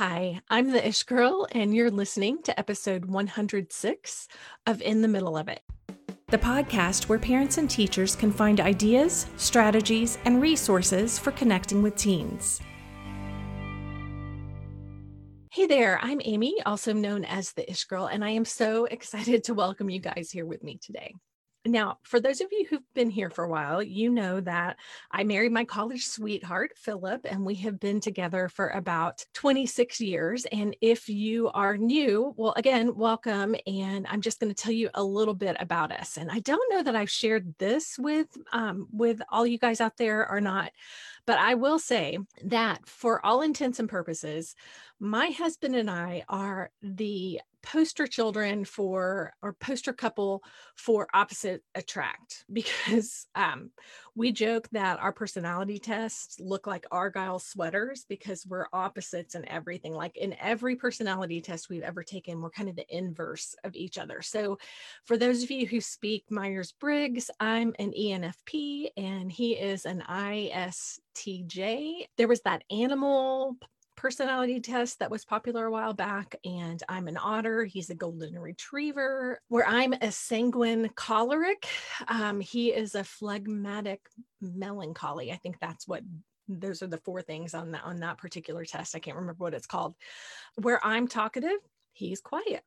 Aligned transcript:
Hi, 0.00 0.40
I'm 0.48 0.70
the 0.70 0.88
Ish 0.88 1.02
Girl, 1.02 1.46
and 1.52 1.74
you're 1.74 1.90
listening 1.90 2.42
to 2.44 2.58
episode 2.58 3.04
106 3.04 4.28
of 4.66 4.80
In 4.80 5.02
the 5.02 5.08
Middle 5.08 5.36
of 5.36 5.46
It, 5.46 5.60
the 6.28 6.38
podcast 6.38 7.06
where 7.10 7.18
parents 7.18 7.58
and 7.58 7.68
teachers 7.68 8.16
can 8.16 8.32
find 8.32 8.60
ideas, 8.60 9.26
strategies, 9.36 10.16
and 10.24 10.40
resources 10.40 11.18
for 11.18 11.32
connecting 11.32 11.82
with 11.82 11.96
teens. 11.96 12.62
Hey 15.52 15.66
there, 15.66 15.98
I'm 16.00 16.22
Amy, 16.24 16.56
also 16.64 16.94
known 16.94 17.26
as 17.26 17.52
the 17.52 17.70
Ish 17.70 17.84
Girl, 17.84 18.06
and 18.06 18.24
I 18.24 18.30
am 18.30 18.46
so 18.46 18.84
excited 18.90 19.44
to 19.44 19.52
welcome 19.52 19.90
you 19.90 20.00
guys 20.00 20.30
here 20.30 20.46
with 20.46 20.64
me 20.64 20.78
today. 20.82 21.12
Now, 21.66 21.98
for 22.04 22.20
those 22.20 22.40
of 22.40 22.48
you 22.52 22.66
who've 22.70 22.94
been 22.94 23.10
here 23.10 23.28
for 23.28 23.44
a 23.44 23.48
while, 23.48 23.82
you 23.82 24.08
know 24.08 24.40
that 24.40 24.78
I 25.10 25.24
married 25.24 25.52
my 25.52 25.66
college 25.66 26.06
sweetheart, 26.06 26.72
Philip, 26.74 27.26
and 27.28 27.44
we 27.44 27.54
have 27.56 27.78
been 27.78 28.00
together 28.00 28.48
for 28.48 28.68
about 28.68 29.26
26 29.34 30.00
years. 30.00 30.46
And 30.46 30.74
if 30.80 31.10
you 31.10 31.50
are 31.50 31.76
new, 31.76 32.32
well, 32.38 32.54
again, 32.56 32.96
welcome. 32.96 33.54
And 33.66 34.06
I'm 34.08 34.22
just 34.22 34.40
going 34.40 34.52
to 34.52 34.62
tell 34.62 34.72
you 34.72 34.88
a 34.94 35.04
little 35.04 35.34
bit 35.34 35.58
about 35.60 35.92
us. 35.92 36.16
And 36.16 36.30
I 36.30 36.38
don't 36.38 36.72
know 36.72 36.82
that 36.82 36.96
I've 36.96 37.10
shared 37.10 37.54
this 37.58 37.98
with 37.98 38.28
um, 38.54 38.88
with 38.90 39.20
all 39.28 39.46
you 39.46 39.58
guys 39.58 39.82
out 39.82 39.98
there 39.98 40.26
or 40.30 40.40
not, 40.40 40.72
but 41.26 41.38
I 41.38 41.54
will 41.54 41.78
say 41.78 42.18
that 42.44 42.86
for 42.86 43.24
all 43.24 43.42
intents 43.42 43.78
and 43.78 43.88
purposes, 43.88 44.54
my 44.98 45.28
husband 45.28 45.76
and 45.76 45.90
I 45.90 46.24
are 46.28 46.70
the 46.82 47.40
poster 47.62 48.06
children 48.06 48.64
for 48.64 49.32
or 49.42 49.52
poster 49.54 49.92
couple 49.92 50.42
for 50.76 51.08
opposite 51.12 51.62
attract 51.74 52.44
because 52.52 53.26
um, 53.34 53.70
we 54.14 54.32
joke 54.32 54.68
that 54.72 54.98
our 55.00 55.12
personality 55.12 55.78
tests 55.78 56.38
look 56.40 56.66
like 56.66 56.86
argyle 56.90 57.38
sweaters 57.38 58.04
because 58.08 58.46
we're 58.46 58.66
opposites 58.72 59.34
in 59.34 59.48
everything. 59.48 59.94
Like 59.94 60.16
in 60.16 60.34
every 60.40 60.76
personality 60.76 61.40
test 61.40 61.68
we've 61.68 61.82
ever 61.82 62.02
taken 62.02 62.40
we're 62.40 62.50
kind 62.50 62.68
of 62.68 62.76
the 62.76 62.96
inverse 62.96 63.54
of 63.64 63.74
each 63.74 63.98
other. 63.98 64.22
So 64.22 64.58
for 65.04 65.16
those 65.16 65.42
of 65.42 65.50
you 65.50 65.66
who 65.66 65.80
speak 65.80 66.24
myers-briggs 66.30 67.30
i'm 67.40 67.74
an 67.78 67.92
enfp 67.98 68.88
and 68.96 69.30
he 69.30 69.52
is 69.52 69.86
an 69.86 70.02
istj 70.08 72.06
there 72.16 72.28
was 72.28 72.40
that 72.42 72.62
animal 72.70 73.56
personality 74.00 74.60
test 74.60 74.98
that 74.98 75.10
was 75.10 75.26
popular 75.26 75.66
a 75.66 75.70
while 75.70 75.92
back. 75.92 76.34
And 76.42 76.82
I'm 76.88 77.06
an 77.06 77.18
otter. 77.18 77.64
He's 77.64 77.90
a 77.90 77.94
golden 77.94 78.38
retriever. 78.38 79.42
Where 79.48 79.66
I'm 79.66 79.92
a 79.92 80.10
sanguine 80.10 80.88
choleric. 80.96 81.66
Um, 82.08 82.40
he 82.40 82.70
is 82.70 82.94
a 82.94 83.04
phlegmatic 83.04 84.00
melancholy. 84.40 85.30
I 85.30 85.36
think 85.36 85.56
that's 85.60 85.86
what 85.86 86.02
those 86.48 86.82
are 86.82 86.86
the 86.86 86.98
four 86.98 87.20
things 87.20 87.52
on 87.52 87.72
that 87.72 87.84
on 87.84 88.00
that 88.00 88.16
particular 88.16 88.64
test. 88.64 88.96
I 88.96 89.00
can't 89.00 89.18
remember 89.18 89.44
what 89.44 89.54
it's 89.54 89.66
called. 89.66 89.94
Where 90.56 90.84
I'm 90.84 91.06
talkative, 91.06 91.58
he's 91.92 92.22
quiet. 92.22 92.62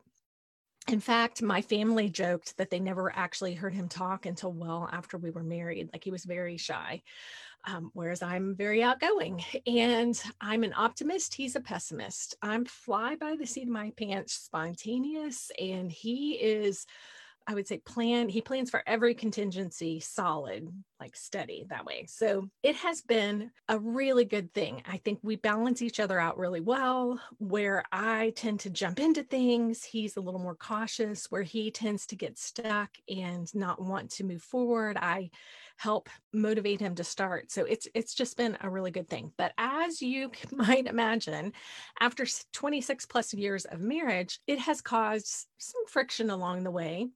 In 0.88 1.00
fact, 1.00 1.42
my 1.42 1.62
family 1.62 2.10
joked 2.10 2.58
that 2.58 2.70
they 2.70 2.80
never 2.80 3.12
actually 3.16 3.56
heard 3.56 3.74
him 3.74 3.88
talk 3.88 4.26
until 4.26 4.52
well 4.52 4.88
after 4.92 5.18
we 5.18 5.32
were 5.32 5.44
married. 5.44 5.90
Like 5.94 6.04
he 6.04 6.12
was 6.12 6.26
very 6.26 6.58
shy 6.58 7.02
um, 7.66 7.92
whereas 7.94 8.22
I'm 8.22 8.56
very 8.56 8.84
outgoing 8.84 9.44
and 9.66 10.22
I'm 10.42 10.64
an 10.64 10.74
optimist. 10.76 11.34
He's 11.34 11.56
a 11.56 11.62
pessimist. 11.62 12.36
I'm 12.42 12.66
fly 12.66 13.16
by 13.16 13.36
the 13.36 13.46
seat 13.46 13.64
of 13.64 13.70
my 13.70 13.92
pants, 13.98 14.34
spontaneous, 14.34 15.52
and 15.60 15.92
he 15.92 16.34
is, 16.34 16.86
I 17.48 17.54
would 17.54 17.68
say, 17.68 17.78
plan. 17.78 18.30
He 18.30 18.42
plans 18.42 18.70
for 18.70 18.84
every 18.86 19.14
contingency, 19.14 20.00
solid, 20.00 20.72
like 21.04 21.18
steady 21.18 21.66
that 21.70 21.84
way. 21.84 22.06
So 22.08 22.48
it 22.64 22.78
has 22.78 23.02
been 23.02 23.52
a 23.68 23.78
really 23.78 24.24
good 24.24 24.54
thing. 24.54 24.82
I 24.88 24.96
think 24.98 25.20
we 25.22 25.36
balance 25.36 25.82
each 25.82 26.00
other 26.00 26.18
out 26.18 26.38
really 26.38 26.62
well. 26.62 27.20
Where 27.40 27.84
I 27.92 28.32
tend 28.38 28.62
to 28.62 28.70
jump 28.70 29.02
into 29.02 29.22
things, 29.24 29.84
he's 29.84 30.16
a 30.16 30.22
little 30.22 30.40
more 30.40 30.56
cautious. 30.56 31.26
Where 31.30 31.44
he 31.44 31.72
tends 31.72 32.06
to 32.08 32.16
get 32.16 32.40
stuck 32.40 32.90
and 33.10 33.54
not 33.54 33.82
want 33.82 34.12
to 34.12 34.24
move 34.24 34.42
forward, 34.42 34.96
I 34.96 35.30
help 35.76 36.08
motivate 36.32 36.80
him 36.80 36.96
to 36.96 37.04
start. 37.04 37.52
So 37.52 37.66
it's 37.66 37.86
it's 37.94 38.14
just 38.14 38.38
been 38.38 38.58
a 38.62 38.70
really 38.70 38.92
good 38.92 39.10
thing. 39.10 39.34
But 39.38 39.52
as 39.58 40.02
you 40.02 40.32
might 40.52 40.88
imagine, 40.88 41.52
after 42.00 42.26
26 42.54 43.06
plus 43.08 43.34
years 43.34 43.66
of 43.66 43.82
marriage, 43.82 44.40
it 44.48 44.60
has 44.60 44.82
caused 44.82 45.48
some 45.58 45.86
friction 45.90 46.30
along 46.30 46.64
the 46.64 46.72
way. 46.72 47.10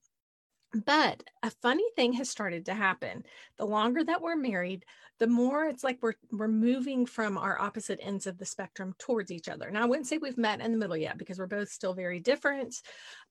But 0.74 1.24
a 1.44 1.50
funny 1.50 1.86
thing 1.96 2.14
has 2.14 2.30
started 2.30 2.66
to 2.66 2.74
happen. 2.74 3.24
The 3.58 3.66
longer 3.66 4.04
that 4.04 4.22
we're 4.22 4.36
married, 4.36 4.86
the 5.20 5.28
more 5.28 5.66
it's 5.66 5.84
like 5.84 5.98
we're 6.02 6.14
we're 6.32 6.48
moving 6.48 7.06
from 7.06 7.38
our 7.38 7.60
opposite 7.60 8.00
ends 8.02 8.28
of 8.28 8.38
the 8.38 8.46
spectrum 8.46 8.94
towards 9.00 9.32
each 9.32 9.48
other. 9.48 9.72
Now 9.72 9.84
I 9.84 9.86
wouldn't 9.86 10.08
say 10.08 10.18
we've 10.18 10.38
met 10.38 10.62
in 10.62 10.72
the 10.72 10.78
middle 10.78 10.98
yet 10.98 11.18
because 11.18 11.40
we're 11.40 11.48
both 11.48 11.70
still 11.70 11.94
very 11.94 12.20
different, 12.20 12.76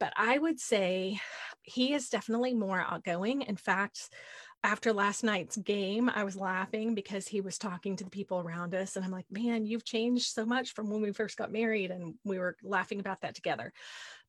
but 0.01 0.13
I 0.17 0.39
would 0.39 0.59
say 0.59 1.21
he 1.63 1.93
is 1.93 2.09
definitely 2.09 2.55
more 2.55 2.81
outgoing. 2.81 3.43
In 3.43 3.57
fact, 3.57 4.09
after 4.67 4.93
last 4.93 5.23
night's 5.23 5.57
game, 5.57 6.11
I 6.13 6.25
was 6.25 6.35
laughing 6.35 6.97
because 6.97 7.29
he 7.29 7.41
was 7.41 7.57
talking 7.57 7.95
to 7.95 8.03
the 8.03 8.11
people 8.11 8.41
around 8.41 8.75
us. 8.75 8.97
And 8.97 9.05
I'm 9.05 9.13
like, 9.13 9.31
man, 9.31 9.65
you've 9.65 9.85
changed 9.85 10.27
so 10.27 10.45
much 10.45 10.75
from 10.75 10.91
when 10.91 11.01
we 11.01 11.13
first 11.13 11.39
got 11.39 11.53
married. 11.53 11.93
And 11.93 12.15
we 12.25 12.41
were 12.41 12.57
laughing 12.65 12.99
about 12.99 13.21
that 13.21 13.37
together. 13.37 13.73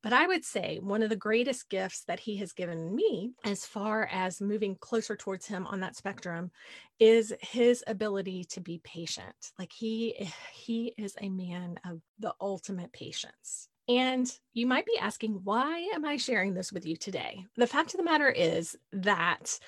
But 0.04 0.14
I 0.14 0.28
would 0.28 0.46
say 0.46 0.78
one 0.80 1.02
of 1.02 1.10
the 1.10 1.16
greatest 1.16 1.72
gifts 1.72 2.04
that 2.04 2.20
he 2.20 2.38
has 2.38 2.54
given 2.54 2.96
me, 2.96 3.32
as 3.44 3.66
far 3.66 4.08
as 4.12 4.40
moving 4.40 4.76
closer 4.76 5.16
towards 5.16 5.48
him 5.48 5.66
on 5.66 5.80
that 5.80 5.96
spectrum, 5.96 6.52
is 7.00 7.34
his 7.42 7.84
ability 7.88 8.44
to 8.52 8.62
be 8.62 8.80
patient. 8.84 9.54
Like 9.58 9.72
he 9.72 10.30
he 10.54 10.94
is 11.00 11.16
a 11.20 11.30
man 11.30 11.80
of 11.84 12.00
the 12.20 12.36
ultimate 12.40 12.94
patience. 12.94 13.70
And 13.90 14.32
you 14.54 14.68
might 14.68 14.86
be 14.86 15.00
asking, 15.00 15.40
why 15.44 15.90
am 15.96 16.06
I 16.06 16.18
sharing 16.18 16.54
this 16.54 16.72
with 16.72 16.86
you 16.86 16.96
today? 16.96 17.44
The 17.56 17.66
fact 17.66 17.96
of 17.96 17.98
the 17.98 18.04
matter 18.04 18.30
is 18.30 18.76
that 18.92 19.60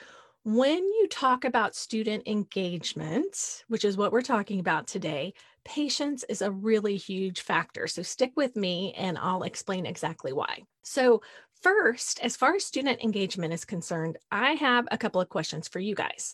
when 0.55 0.79
you 0.79 1.07
talk 1.07 1.45
about 1.45 1.75
student 1.75 2.27
engagement, 2.27 3.63
which 3.67 3.85
is 3.85 3.97
what 3.97 4.11
we're 4.11 4.23
talking 4.23 4.59
about 4.59 4.87
today, 4.87 5.31
patience 5.63 6.25
is 6.27 6.41
a 6.41 6.49
really 6.49 6.97
huge 6.97 7.41
factor. 7.41 7.85
So 7.85 8.01
stick 8.01 8.31
with 8.35 8.55
me 8.55 8.95
and 8.97 9.15
I'll 9.19 9.43
explain 9.43 9.85
exactly 9.85 10.33
why. 10.33 10.63
So, 10.81 11.21
first, 11.61 12.19
as 12.23 12.35
far 12.35 12.55
as 12.55 12.65
student 12.65 13.03
engagement 13.03 13.53
is 13.53 13.63
concerned, 13.63 14.17
I 14.31 14.53
have 14.53 14.87
a 14.89 14.97
couple 14.97 15.21
of 15.21 15.29
questions 15.29 15.67
for 15.67 15.77
you 15.77 15.93
guys. 15.93 16.33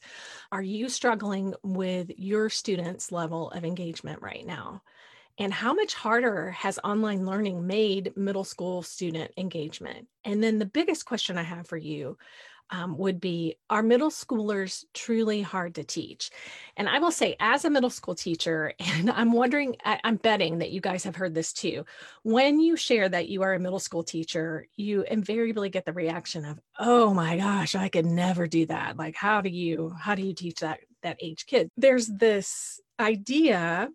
Are 0.49 0.61
you 0.61 0.87
struggling 0.87 1.53
with 1.61 2.09
your 2.15 2.49
students' 2.49 3.11
level 3.11 3.51
of 3.51 3.65
engagement 3.65 4.21
right 4.21 4.45
now? 4.45 4.81
And 5.37 5.53
how 5.53 5.73
much 5.73 5.93
harder 5.93 6.51
has 6.51 6.79
online 6.85 7.25
learning 7.25 7.67
made 7.67 8.15
middle 8.15 8.45
school 8.45 8.81
student 8.81 9.31
engagement? 9.35 10.07
And 10.23 10.41
then 10.41 10.59
the 10.59 10.65
biggest 10.65 11.05
question 11.05 11.37
I 11.37 11.43
have 11.43 11.67
for 11.67 11.75
you 11.75 12.17
um, 12.69 12.97
would 12.97 13.19
be 13.19 13.57
Are 13.69 13.83
middle 13.83 14.09
schoolers 14.09 14.85
truly 14.93 15.41
hard 15.41 15.75
to 15.75 15.83
teach? 15.83 16.31
And 16.77 16.89
I 16.89 16.99
will 16.99 17.11
say, 17.11 17.35
as 17.39 17.65
a 17.65 17.69
middle 17.69 17.89
school 17.89 18.15
teacher, 18.15 18.73
and 18.79 19.09
I'm 19.09 19.31
wondering, 19.31 19.75
I, 19.83 19.99
I'm 20.03 20.17
betting 20.17 20.59
that 20.59 20.71
you 20.71 20.81
guys 20.81 21.03
have 21.03 21.15
heard 21.15 21.33
this 21.33 21.53
too. 21.53 21.85
When 22.23 22.59
you 22.59 22.75
share 22.75 23.09
that 23.09 23.29
you 23.29 23.43
are 23.43 23.53
a 23.53 23.59
middle 23.59 23.79
school 23.79 24.03
teacher, 24.03 24.67
you 24.75 25.03
invariably 25.03 25.69
get 25.69 25.85
the 25.85 25.93
reaction 25.93 26.45
of, 26.45 26.59
Oh 26.79 27.13
my 27.13 27.37
gosh, 27.37 27.75
I 27.75 27.89
could 27.89 28.05
never 28.05 28.47
do 28.47 28.65
that. 28.67 28.97
Like, 28.97 29.15
how 29.15 29.41
do 29.41 29.49
you, 29.49 29.95
how 29.99 30.15
do 30.15 30.21
you 30.21 30.33
teach 30.33 30.59
that? 30.59 30.79
that 31.03 31.17
age 31.21 31.45
kid 31.45 31.69
there's 31.77 32.07
this 32.07 32.81
idea 32.99 33.87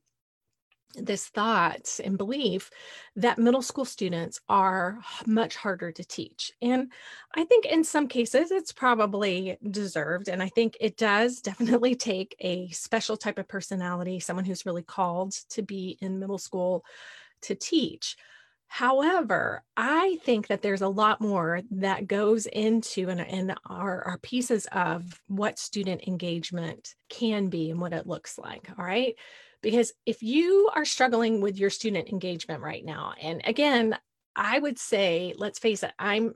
this 0.94 1.26
thought 1.28 2.00
and 2.02 2.18
belief 2.18 2.70
that 3.16 3.38
middle 3.38 3.62
school 3.62 3.84
students 3.84 4.40
are 4.48 4.98
much 5.26 5.56
harder 5.56 5.92
to 5.92 6.04
teach. 6.04 6.52
And 6.60 6.90
I 7.34 7.44
think 7.44 7.64
in 7.66 7.84
some 7.84 8.08
cases 8.08 8.50
it's 8.50 8.72
probably 8.72 9.56
deserved. 9.70 10.28
And 10.28 10.42
I 10.42 10.48
think 10.48 10.76
it 10.80 10.96
does 10.96 11.40
definitely 11.40 11.94
take 11.96 12.34
a 12.40 12.68
special 12.70 13.16
type 13.16 13.38
of 13.38 13.48
personality, 13.48 14.20
someone 14.20 14.44
who's 14.44 14.66
really 14.66 14.82
called 14.82 15.32
to 15.50 15.62
be 15.62 15.96
in 16.00 16.18
middle 16.18 16.38
school 16.38 16.84
to 17.42 17.54
teach. 17.54 18.16
However, 18.66 19.64
I 19.76 20.18
think 20.24 20.46
that 20.46 20.62
there's 20.62 20.82
a 20.82 20.88
lot 20.88 21.20
more 21.20 21.60
that 21.72 22.06
goes 22.06 22.46
into 22.46 23.08
and, 23.08 23.20
and 23.20 23.54
our, 23.66 24.02
our 24.04 24.18
pieces 24.18 24.68
of 24.70 25.20
what 25.26 25.58
student 25.58 26.06
engagement 26.06 26.94
can 27.08 27.48
be 27.48 27.70
and 27.70 27.80
what 27.80 27.92
it 27.92 28.06
looks 28.06 28.38
like. 28.38 28.70
All 28.78 28.84
right 28.84 29.16
because 29.62 29.92
if 30.06 30.22
you 30.22 30.70
are 30.74 30.84
struggling 30.84 31.40
with 31.40 31.58
your 31.58 31.70
student 31.70 32.08
engagement 32.08 32.62
right 32.62 32.84
now 32.84 33.12
and 33.20 33.42
again 33.44 33.96
i 34.36 34.58
would 34.58 34.78
say 34.78 35.34
let's 35.36 35.58
face 35.58 35.82
it 35.82 35.92
i'm 35.98 36.34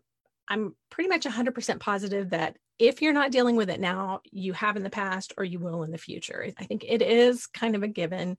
i'm 0.49 0.75
pretty 0.91 1.09
much 1.09 1.25
100% 1.25 1.81
positive 1.81 2.31
that 2.31 2.57
if 2.79 3.01
you're 3.01 3.13
not 3.13 3.31
dealing 3.31 3.57
with 3.57 3.71
it 3.71 3.81
now, 3.81 4.21
you 4.31 4.53
have 4.53 4.77
in 4.77 4.83
the 4.83 4.91
past 4.91 5.33
or 5.39 5.45
you 5.45 5.59
will 5.59 5.83
in 5.83 5.93
the 5.93 5.99
future. 5.99 6.51
I 6.59 6.65
think 6.65 6.85
it 6.87 7.03
is 7.03 7.47
kind 7.47 7.77
of 7.77 7.83
a 7.83 7.89
given 7.89 8.37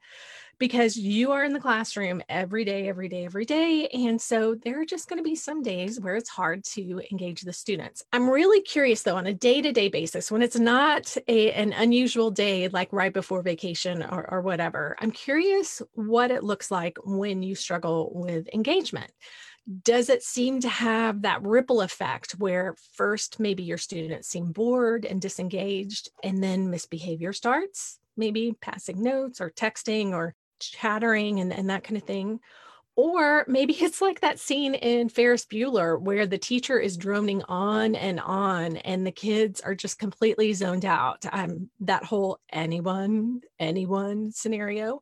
because 0.58 0.96
you 0.96 1.32
are 1.32 1.44
in 1.44 1.54
the 1.54 1.60
classroom 1.60 2.22
every 2.30 2.64
day, 2.64 2.88
every 2.88 3.10
day, 3.10 3.26
every 3.26 3.46
day. 3.46 3.88
And 3.88 4.22
so 4.22 4.56
there 4.56 4.80
are 4.80 4.86
just 4.86 5.10
going 5.10 5.18
to 5.18 5.24
be 5.24 5.36
some 5.36 5.62
days 5.62 6.00
where 6.00 6.16
it's 6.16 6.30
hard 6.30 6.64
to 6.76 7.02
engage 7.12 7.42
the 7.42 7.54
students. 7.54 8.04
I'm 8.14 8.30
really 8.30 8.62
curious 8.62 9.04
though, 9.04 9.18
on 9.18 9.28
a 9.28 9.34
day 9.34 9.62
to 9.62 9.72
day 9.72 9.90
basis, 9.90 10.32
when 10.32 10.42
it's 10.42 10.58
not 10.58 11.16
a, 11.28 11.52
an 11.54 11.74
unusual 11.74 12.32
day 12.32 12.68
like 12.70 12.92
right 12.92 13.14
before 13.14 13.42
vacation 13.42 14.04
or, 14.04 14.30
or 14.32 14.42
whatever, 14.42 14.96
I'm 15.00 15.12
curious 15.12 15.82
what 15.94 16.32
it 16.32 16.44
looks 16.44 16.72
like 16.72 16.98
when 17.04 17.44
you 17.44 17.56
struggle 17.56 18.12
with 18.14 18.48
engagement 18.54 19.12
does 19.84 20.10
it 20.10 20.22
seem 20.22 20.60
to 20.62 20.70
have 20.70 21.24
that 21.24 21.42
ripple 21.42 21.82
effect 21.82 22.34
where 22.34 22.76
first 22.94 23.40
maybe 23.40 23.64
your 23.64 23.78
students 23.78 24.28
seem 24.28 24.52
bored 24.52 25.06
and 25.06 25.20
disengaged 25.22 26.10
and 26.24 26.44
then 26.44 26.70
misbehavior 26.70 27.34
starts 27.34 28.00
maybe 28.18 28.56
passing 28.62 29.02
notes 29.02 29.42
or 29.42 29.50
texting 29.50 30.12
or 30.12 30.36
chattering 30.60 31.40
and, 31.40 31.54
and 31.54 31.70
that 31.70 31.84
kind 31.84 31.98
of 31.98 32.04
thing. 32.04 32.40
Or 32.98 33.46
maybe 33.48 33.74
it's 33.80 34.02
like 34.02 34.22
that 34.22 34.40
scene 34.40 34.74
in 34.74 35.10
Ferris 35.10 35.46
Bueller 35.46 36.00
where 36.00 36.26
the 36.26 36.38
teacher 36.38 36.80
is 36.80 36.98
droning 36.98 37.44
on 37.44 37.96
and 37.96 38.20
on 38.20 38.78
and 38.78 39.06
the 39.06 39.12
kids 39.12 39.62
are 39.62 39.76
just 39.76 40.00
completely 40.00 40.54
zoned 40.54 40.86
out. 40.86 41.26
Um, 41.32 41.70
that 41.82 42.04
whole 42.04 42.40
anyone, 42.52 43.42
anyone 43.60 44.32
scenario. 44.32 45.02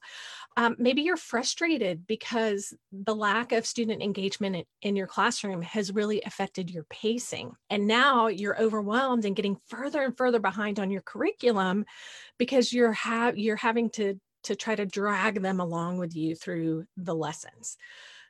Um, 0.56 0.76
maybe 0.78 1.02
you're 1.02 1.18
frustrated 1.18 2.06
because 2.06 2.74
the 2.92 3.16
lack 3.16 3.52
of 3.52 3.66
student 3.66 4.04
engagement 4.04 4.68
in, 4.82 4.96
your 4.96 5.08
classroom 5.08 5.62
has 5.64 5.92
really 5.92 6.22
affected 6.22 6.70
your 6.70 6.86
pacing. 6.90 7.54
And 7.70 7.88
now 7.88 8.28
you're 8.28 8.62
overwhelmed 8.62 9.26
and 9.26 9.36
getting 9.36 9.58
further 9.68 10.04
and 10.04 10.16
further 10.16 10.40
behind 10.40 10.80
on 10.80 10.92
your 10.92 11.02
curriculum 11.02 11.86
because 12.38 12.72
you're 12.72 12.94
ha- 12.94 13.34
you're 13.36 13.56
having 13.56 13.90
to 13.92 14.20
to 14.44 14.56
try 14.56 14.76
to 14.76 14.86
drag 14.86 15.42
them 15.42 15.60
along 15.60 15.98
with 15.98 16.16
you 16.16 16.36
through 16.36 16.86
the 16.98 17.16
lessons. 17.16 17.78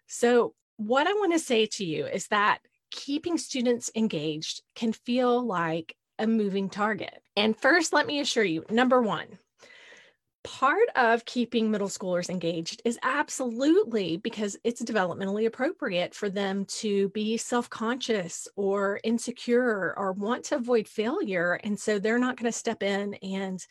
So, 0.07 0.53
what 0.77 1.07
I 1.07 1.13
want 1.13 1.33
to 1.33 1.39
say 1.39 1.65
to 1.65 1.85
you 1.85 2.05
is 2.05 2.27
that 2.27 2.59
keeping 2.91 3.37
students 3.37 3.89
engaged 3.95 4.61
can 4.75 4.93
feel 4.93 5.45
like 5.45 5.95
a 6.19 6.27
moving 6.27 6.69
target. 6.69 7.21
And 7.35 7.57
first, 7.57 7.93
let 7.93 8.07
me 8.07 8.19
assure 8.19 8.43
you 8.43 8.65
number 8.69 9.01
one, 9.01 9.39
part 10.43 10.89
of 10.95 11.25
keeping 11.25 11.71
middle 11.71 11.87
schoolers 11.87 12.29
engaged 12.29 12.81
is 12.85 12.99
absolutely 13.03 14.17
because 14.17 14.57
it's 14.63 14.81
developmentally 14.81 15.45
appropriate 15.45 16.13
for 16.13 16.29
them 16.29 16.65
to 16.65 17.09
be 17.09 17.37
self 17.37 17.69
conscious 17.69 18.47
or 18.55 18.99
insecure 19.03 19.93
or 19.97 20.11
want 20.13 20.45
to 20.45 20.55
avoid 20.55 20.87
failure. 20.87 21.59
And 21.63 21.79
so 21.79 21.97
they're 21.99 22.19
not 22.19 22.37
going 22.37 22.51
to 22.51 22.57
step 22.57 22.83
in 22.83 23.15
and 23.15 23.65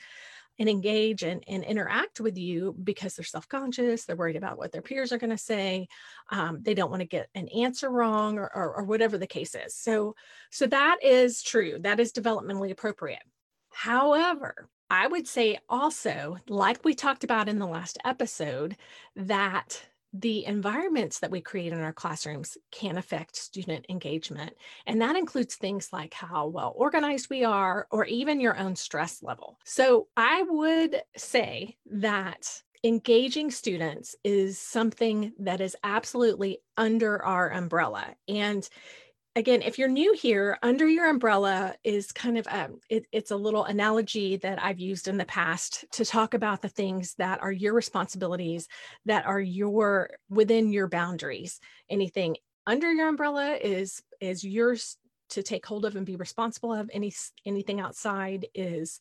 and 0.58 0.69
engage 0.69 1.22
and, 1.22 1.42
and 1.48 1.64
interact 1.64 2.20
with 2.20 2.36
you 2.36 2.76
because 2.84 3.14
they're 3.14 3.24
self-conscious 3.24 4.04
they're 4.04 4.16
worried 4.16 4.36
about 4.36 4.58
what 4.58 4.70
their 4.70 4.82
peers 4.82 5.10
are 5.10 5.19
going 5.19 5.30
to 5.30 5.38
say 5.38 5.88
um, 6.30 6.58
they 6.62 6.74
don't 6.74 6.90
want 6.90 7.00
to 7.00 7.06
get 7.08 7.28
an 7.34 7.48
answer 7.48 7.90
wrong 7.90 8.38
or, 8.38 8.50
or, 8.54 8.76
or 8.76 8.84
whatever 8.84 9.16
the 9.16 9.26
case 9.26 9.54
is 9.54 9.74
so 9.74 10.14
so 10.50 10.66
that 10.66 10.98
is 11.02 11.42
true 11.42 11.78
that 11.80 11.98
is 11.98 12.12
developmentally 12.12 12.70
appropriate 12.70 13.22
however 13.70 14.69
i 14.92 15.08
would 15.08 15.26
say 15.26 15.58
also 15.68 16.36
like 16.48 16.84
we 16.84 16.94
talked 16.94 17.24
about 17.24 17.48
in 17.48 17.58
the 17.58 17.66
last 17.66 17.98
episode 18.04 18.76
that 19.16 19.82
the 20.12 20.44
environments 20.44 21.20
that 21.20 21.30
we 21.30 21.40
create 21.40 21.72
in 21.72 21.80
our 21.80 21.92
classrooms 21.92 22.58
can 22.70 22.98
affect 22.98 23.34
student 23.34 23.86
engagement. 23.88 24.52
And 24.86 25.00
that 25.00 25.16
includes 25.16 25.54
things 25.54 25.88
like 25.92 26.12
how 26.12 26.48
well 26.48 26.74
organized 26.76 27.30
we 27.30 27.44
are, 27.44 27.86
or 27.90 28.04
even 28.04 28.40
your 28.40 28.58
own 28.58 28.76
stress 28.76 29.22
level. 29.22 29.58
So 29.64 30.08
I 30.16 30.42
would 30.42 31.02
say 31.16 31.76
that 31.86 32.62
engaging 32.84 33.50
students 33.50 34.14
is 34.24 34.58
something 34.58 35.32
that 35.38 35.60
is 35.60 35.76
absolutely 35.82 36.58
under 36.76 37.22
our 37.24 37.50
umbrella. 37.50 38.14
And 38.28 38.68
again, 39.34 39.62
if 39.62 39.79
you're 39.79 39.88
new 39.88 40.12
here, 40.12 40.58
under 40.62 40.87
your 40.87 41.08
umbrella 41.08 41.75
is 41.84 42.12
kind 42.12 42.37
of 42.37 42.46
a, 42.46 42.64
um, 42.64 42.81
it, 42.90 43.06
it's 43.12 43.31
a 43.31 43.37
little 43.37 43.64
analogy 43.64 44.37
that 44.38 44.62
I've 44.62 44.81
used 44.81 45.08
in 45.08 45.17
the 45.17 45.25
past 45.25 45.84
to 45.93 46.05
talk 46.05 46.34
about 46.34 46.61
the 46.61 46.69
things 46.69 47.14
that 47.14 47.43
are 47.43 47.52
your 47.52 47.73
responsibilities, 47.73 48.69
that 49.06 49.26
are 49.26 49.40
your 49.40 50.11
within 50.29 50.73
your 50.73 50.88
boundaries. 50.88 51.61
Anything 51.88 52.37
under 52.67 52.93
your 52.93 53.08
umbrella 53.08 53.56
is 53.56 54.02
is 54.20 54.44
yours 54.44 54.96
to 55.31 55.43
take 55.43 55.64
hold 55.64 55.84
of 55.84 55.96
and 55.96 56.06
be 56.06 56.17
responsible 56.17 56.73
of. 56.73 56.90
Any 56.93 57.12
anything 57.46 57.81
outside 57.81 58.46
is 58.55 59.00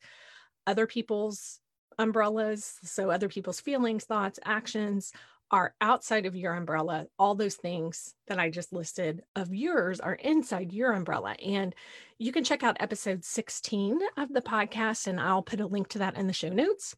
other 0.66 0.88
people's 0.88 1.60
umbrellas, 2.00 2.76
so 2.84 3.12
other 3.12 3.28
people's 3.28 3.60
feelings, 3.60 4.06
thoughts, 4.06 4.40
actions 4.46 5.12
are 5.52 5.76
outside 5.82 6.26
of 6.26 6.36
your 6.36 6.54
umbrella. 6.54 7.08
All 7.20 7.36
those 7.36 7.56
things 7.56 8.16
that 8.28 8.40
I 8.40 8.50
just 8.50 8.72
listed 8.72 9.22
of 9.36 9.54
yours 9.54 10.00
are 10.00 10.14
inside 10.14 10.72
your 10.72 10.94
umbrella. 10.94 11.36
And 11.46 11.76
you 12.18 12.32
can 12.32 12.44
check 12.44 12.64
out 12.64 12.78
episode 12.80 13.26
16 13.26 14.00
of 14.18 14.34
the 14.34 14.42
podcast, 14.42 15.08
and 15.08 15.20
I'll 15.20 15.44
put 15.44 15.60
a 15.60 15.68
link 15.68 15.90
to 15.90 16.00
that 16.00 16.18
in 16.18 16.28
the 16.28 16.34
show 16.34 16.50
notes 16.50 16.96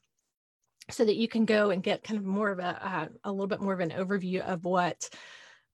so 0.91 1.03
that 1.03 1.15
you 1.15 1.27
can 1.27 1.45
go 1.45 1.71
and 1.71 1.81
get 1.81 2.03
kind 2.03 2.19
of 2.19 2.25
more 2.25 2.51
of 2.51 2.59
a, 2.59 2.87
uh, 2.87 3.07
a 3.23 3.31
little 3.31 3.47
bit 3.47 3.61
more 3.61 3.73
of 3.73 3.79
an 3.79 3.91
overview 3.91 4.41
of 4.41 4.65
what 4.65 5.09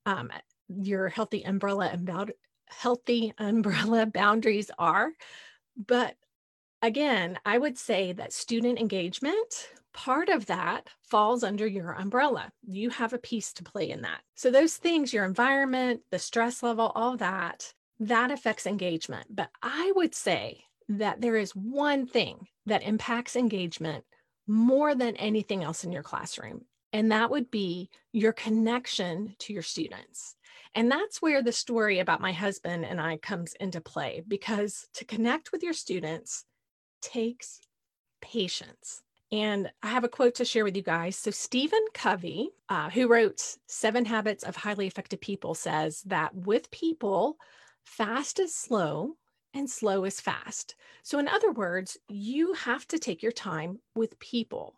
um, 0.06 0.32
your 0.70 1.10
healthy 1.10 1.44
umbrella 1.44 1.88
and 1.88 2.06
bound- 2.06 2.34
healthy 2.68 3.34
umbrella 3.38 4.06
boundaries 4.14 4.72
are. 4.78 5.12
But 5.76 6.16
again, 6.82 7.38
I 7.46 7.58
would 7.58 7.78
say 7.78 8.14
that 8.14 8.34
student 8.34 8.80
engagement 8.80 9.70
part 10.00 10.30
of 10.30 10.46
that 10.46 10.88
falls 11.02 11.44
under 11.44 11.68
your 11.68 11.92
umbrella. 11.92 12.50
You 12.66 12.90
have 12.90 13.12
a 13.12 13.18
piece 13.18 13.52
to 13.54 13.66
play 13.66 13.90
in 13.90 14.04
that. 14.04 14.22
So, 14.34 14.50
those 14.50 14.78
things, 14.78 15.12
your 15.12 15.26
environment, 15.26 16.04
the 16.10 16.20
stress 16.20 16.64
level, 16.64 16.94
all 16.96 17.18
that, 17.18 17.74
that 18.00 18.32
affects 18.32 18.66
engagement. 18.66 19.28
But 19.30 19.50
I 19.62 19.92
would 19.98 20.16
say 20.16 20.64
that 20.88 21.20
there 21.20 21.36
is 21.36 21.54
one 21.54 22.08
thing 22.08 22.48
that 22.66 22.84
impacts 22.84 23.36
engagement 23.36 24.06
more 24.48 24.96
than 24.96 25.18
anything 25.18 25.66
else 25.66 25.84
in 25.84 25.92
your 25.92 26.04
classroom, 26.04 26.62
and 26.94 27.12
that 27.12 27.30
would 27.30 27.52
be 27.52 27.90
your 28.14 28.32
connection 28.32 29.36
to 29.40 29.52
your 29.52 29.64
students. 29.64 30.38
And 30.76 30.90
that's 30.90 31.22
where 31.22 31.44
the 31.44 31.52
story 31.52 32.00
about 32.00 32.22
my 32.22 32.32
husband 32.32 32.86
and 32.86 33.02
I 33.02 33.18
comes 33.18 33.54
into 33.60 33.82
play 33.82 34.24
because 34.26 34.88
to 34.94 35.04
connect 35.04 35.52
with 35.52 35.62
your 35.62 35.74
students 35.74 36.46
takes 37.02 37.60
patience. 38.22 39.02
And 39.32 39.72
I 39.84 39.88
have 39.90 40.04
a 40.04 40.10
quote 40.10 40.36
to 40.36 40.46
share 40.46 40.64
with 40.64 40.76
you 40.76 40.82
guys. 40.82 41.16
So, 41.16 41.30
Stephen 41.30 41.86
Covey, 41.94 42.50
uh, 42.68 42.90
who 42.90 43.08
wrote 43.08 43.58
Seven 43.68 44.06
Habits 44.06 44.44
of 44.44 44.56
Highly 44.56 44.88
Effective 44.88 45.22
People, 45.22 45.54
says 45.54 46.02
that 46.08 46.34
with 46.34 46.72
people, 46.72 47.38
fast 47.84 48.40
is 48.40 48.56
slow 48.56 49.16
and 49.54 49.70
slow 49.70 50.06
is 50.06 50.20
fast. 50.20 50.76
So, 51.04 51.20
in 51.20 51.28
other 51.28 51.52
words, 51.52 51.98
you 52.08 52.54
have 52.54 52.88
to 52.88 52.98
take 52.98 53.22
your 53.22 53.32
time 53.32 53.80
with 53.96 54.20
people. 54.20 54.76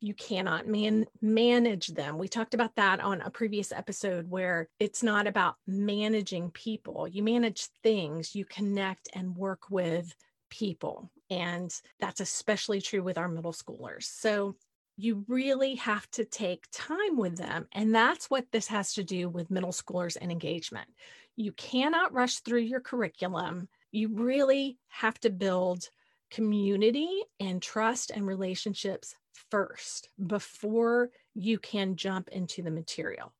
You 0.00 0.14
cannot 0.14 0.66
man- 0.66 1.06
manage 1.20 1.86
them. 1.88 2.18
We 2.18 2.26
talked 2.26 2.54
about 2.54 2.74
that 2.74 2.98
on 2.98 3.20
a 3.20 3.30
previous 3.30 3.70
episode 3.70 4.28
where 4.28 4.68
it's 4.80 5.04
not 5.04 5.28
about 5.28 5.54
managing 5.64 6.50
people. 6.50 7.06
You 7.06 7.22
manage 7.22 7.66
things, 7.84 8.34
you 8.34 8.44
connect 8.44 9.08
and 9.14 9.36
work 9.36 9.70
with 9.70 10.12
people. 10.50 11.08
And 11.32 11.74
that's 11.98 12.20
especially 12.20 12.82
true 12.82 13.02
with 13.02 13.16
our 13.16 13.28
middle 13.28 13.54
schoolers. 13.54 14.02
So 14.02 14.56
you 14.98 15.24
really 15.28 15.76
have 15.76 16.08
to 16.10 16.26
take 16.26 16.66
time 16.70 17.16
with 17.16 17.38
them. 17.38 17.66
And 17.72 17.94
that's 17.94 18.28
what 18.28 18.44
this 18.52 18.66
has 18.66 18.92
to 18.94 19.02
do 19.02 19.30
with 19.30 19.50
middle 19.50 19.72
schoolers 19.72 20.18
and 20.20 20.30
engagement. 20.30 20.88
You 21.34 21.52
cannot 21.52 22.12
rush 22.12 22.40
through 22.40 22.60
your 22.60 22.80
curriculum. 22.80 23.68
You 23.92 24.08
really 24.08 24.76
have 24.88 25.18
to 25.20 25.30
build 25.30 25.88
community 26.30 27.08
and 27.40 27.62
trust 27.62 28.10
and 28.10 28.26
relationships 28.26 29.14
first 29.50 30.10
before 30.26 31.08
you 31.34 31.58
can 31.58 31.96
jump 31.96 32.28
into 32.28 32.62
the 32.62 32.70
material. 32.70 33.32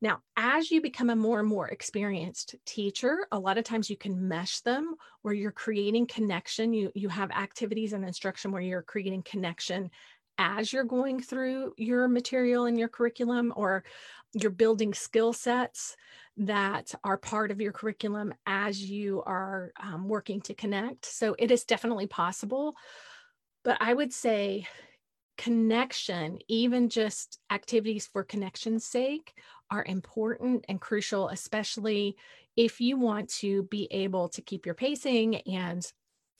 Now, 0.00 0.20
as 0.36 0.70
you 0.70 0.80
become 0.80 1.10
a 1.10 1.16
more 1.16 1.40
and 1.40 1.48
more 1.48 1.68
experienced 1.68 2.54
teacher, 2.64 3.26
a 3.32 3.38
lot 3.38 3.58
of 3.58 3.64
times 3.64 3.90
you 3.90 3.96
can 3.96 4.28
mesh 4.28 4.60
them 4.60 4.94
where 5.22 5.34
you're 5.34 5.50
creating 5.50 6.06
connection. 6.06 6.72
You, 6.72 6.92
you 6.94 7.08
have 7.08 7.30
activities 7.32 7.92
and 7.92 8.04
instruction 8.04 8.52
where 8.52 8.62
you're 8.62 8.82
creating 8.82 9.22
connection 9.22 9.90
as 10.38 10.72
you're 10.72 10.84
going 10.84 11.20
through 11.20 11.74
your 11.76 12.06
material 12.06 12.66
and 12.66 12.78
your 12.78 12.88
curriculum, 12.88 13.52
or 13.56 13.82
you're 14.34 14.52
building 14.52 14.94
skill 14.94 15.32
sets 15.32 15.96
that 16.36 16.94
are 17.02 17.18
part 17.18 17.50
of 17.50 17.60
your 17.60 17.72
curriculum 17.72 18.32
as 18.46 18.80
you 18.80 19.20
are 19.26 19.72
um, 19.82 20.06
working 20.06 20.40
to 20.42 20.54
connect. 20.54 21.06
So 21.06 21.34
it 21.40 21.50
is 21.50 21.64
definitely 21.64 22.06
possible. 22.06 22.76
But 23.64 23.78
I 23.80 23.92
would 23.92 24.12
say 24.12 24.68
connection, 25.38 26.38
even 26.48 26.90
just 26.90 27.38
activities 27.50 28.06
for 28.06 28.24
connection's 28.24 28.84
sake, 28.84 29.32
are 29.70 29.84
important 29.84 30.64
and 30.68 30.80
crucial, 30.80 31.28
especially 31.28 32.16
if 32.56 32.80
you 32.80 32.98
want 32.98 33.28
to 33.28 33.62
be 33.64 33.86
able 33.90 34.28
to 34.30 34.42
keep 34.42 34.66
your 34.66 34.74
pacing 34.74 35.36
and 35.36 35.90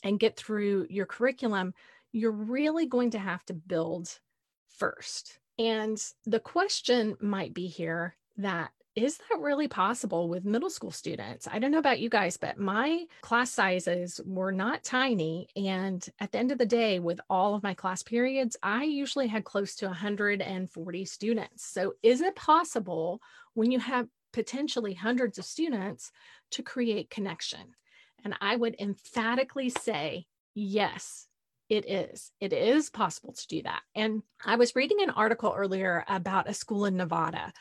and 0.04 0.20
get 0.20 0.36
through 0.36 0.86
your 0.90 1.06
curriculum, 1.06 1.72
you're 2.12 2.30
really 2.30 2.86
going 2.86 3.10
to 3.10 3.18
have 3.18 3.44
to 3.44 3.54
build 3.54 4.18
first. 4.68 5.38
And 5.58 6.00
the 6.24 6.40
question 6.40 7.16
might 7.20 7.52
be 7.52 7.66
here 7.66 8.16
that 8.36 8.70
is 9.04 9.18
that 9.18 9.38
really 9.40 9.68
possible 9.68 10.28
with 10.28 10.44
middle 10.44 10.70
school 10.70 10.90
students? 10.90 11.46
I 11.50 11.58
don't 11.58 11.70
know 11.70 11.78
about 11.78 12.00
you 12.00 12.08
guys, 12.08 12.36
but 12.36 12.58
my 12.58 13.04
class 13.20 13.50
sizes 13.50 14.20
were 14.26 14.50
not 14.50 14.82
tiny. 14.82 15.48
And 15.54 16.04
at 16.18 16.32
the 16.32 16.38
end 16.38 16.50
of 16.50 16.58
the 16.58 16.66
day, 16.66 16.98
with 16.98 17.20
all 17.30 17.54
of 17.54 17.62
my 17.62 17.74
class 17.74 18.02
periods, 18.02 18.56
I 18.62 18.82
usually 18.84 19.28
had 19.28 19.44
close 19.44 19.76
to 19.76 19.86
140 19.86 21.04
students. 21.04 21.64
So, 21.64 21.94
is 22.02 22.20
it 22.20 22.34
possible 22.34 23.20
when 23.54 23.70
you 23.70 23.78
have 23.78 24.08
potentially 24.32 24.94
hundreds 24.94 25.38
of 25.38 25.44
students 25.44 26.10
to 26.52 26.62
create 26.62 27.08
connection? 27.08 27.74
And 28.24 28.34
I 28.40 28.56
would 28.56 28.74
emphatically 28.80 29.70
say, 29.70 30.26
yes, 30.54 31.28
it 31.68 31.88
is. 31.88 32.32
It 32.40 32.52
is 32.52 32.90
possible 32.90 33.32
to 33.32 33.46
do 33.46 33.62
that. 33.62 33.82
And 33.94 34.22
I 34.44 34.56
was 34.56 34.74
reading 34.74 35.02
an 35.02 35.10
article 35.10 35.54
earlier 35.56 36.04
about 36.08 36.48
a 36.48 36.54
school 36.54 36.86
in 36.86 36.96
Nevada 36.96 37.52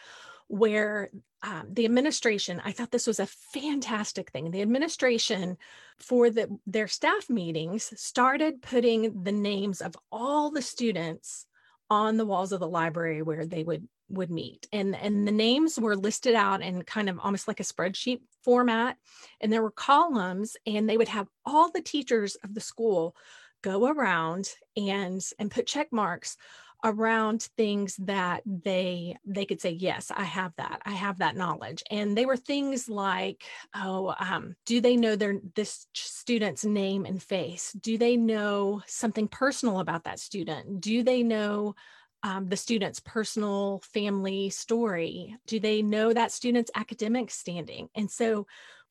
where 0.47 1.09
um, 1.43 1.67
the 1.71 1.85
administration 1.85 2.61
i 2.65 2.71
thought 2.71 2.91
this 2.91 3.07
was 3.07 3.19
a 3.19 3.27
fantastic 3.27 4.31
thing. 4.31 4.51
The 4.51 4.61
administration 4.61 5.57
for 5.99 6.29
the, 6.29 6.47
their 6.65 6.87
staff 6.87 7.29
meetings 7.29 7.93
started 7.95 8.61
putting 8.61 9.23
the 9.23 9.31
names 9.31 9.81
of 9.81 9.95
all 10.11 10.51
the 10.51 10.61
students 10.61 11.45
on 11.89 12.17
the 12.17 12.25
walls 12.25 12.51
of 12.51 12.59
the 12.59 12.67
library 12.67 13.21
where 13.21 13.45
they 13.45 13.63
would 13.63 13.87
would 14.09 14.31
meet. 14.31 14.67
And 14.71 14.95
and 14.95 15.27
the 15.27 15.31
names 15.31 15.79
were 15.79 15.95
listed 15.95 16.35
out 16.35 16.61
in 16.61 16.83
kind 16.83 17.09
of 17.09 17.19
almost 17.19 17.47
like 17.47 17.59
a 17.59 17.63
spreadsheet 17.63 18.21
format. 18.43 18.97
And 19.41 19.51
there 19.51 19.61
were 19.61 19.71
columns 19.71 20.55
and 20.65 20.89
they 20.89 20.97
would 20.97 21.09
have 21.09 21.27
all 21.45 21.71
the 21.71 21.81
teachers 21.81 22.35
of 22.35 22.53
the 22.53 22.61
school 22.61 23.15
go 23.61 23.87
around 23.87 24.49
and 24.75 25.21
and 25.39 25.51
put 25.51 25.67
check 25.67 25.91
marks 25.91 26.37
around 26.83 27.41
things 27.57 27.95
that 27.97 28.43
they 28.45 29.17
they 29.25 29.45
could 29.45 29.59
say 29.59 29.71
yes 29.71 30.11
i 30.15 30.23
have 30.23 30.53
that. 30.57 30.81
I 30.85 30.91
have 30.91 31.19
that 31.19 31.35
knowledge. 31.35 31.83
And 31.89 32.15
they 32.15 32.25
were 32.25 32.37
things 32.37 32.87
like 32.87 33.43
oh 33.75 34.13
um, 34.19 34.55
do 34.65 34.81
they 34.81 34.95
know 34.95 35.15
their 35.15 35.39
this 35.55 35.87
student's 35.93 36.65
name 36.65 37.05
and 37.05 37.21
face? 37.21 37.73
Do 37.73 37.97
they 37.97 38.17
know 38.17 38.81
something 38.85 39.27
personal 39.27 39.79
about 39.79 40.03
that 40.03 40.19
student? 40.19 40.81
Do 40.81 41.03
they 41.03 41.23
know 41.23 41.75
um, 42.23 42.49
the 42.49 42.57
student's 42.57 42.99
personal 42.99 43.81
family 43.93 44.49
story? 44.49 45.35
Do 45.45 45.59
they 45.59 45.81
know 45.81 46.13
that 46.13 46.31
student's 46.31 46.71
academic 46.75 47.31
standing? 47.31 47.89
And 47.95 48.09
so 48.09 48.47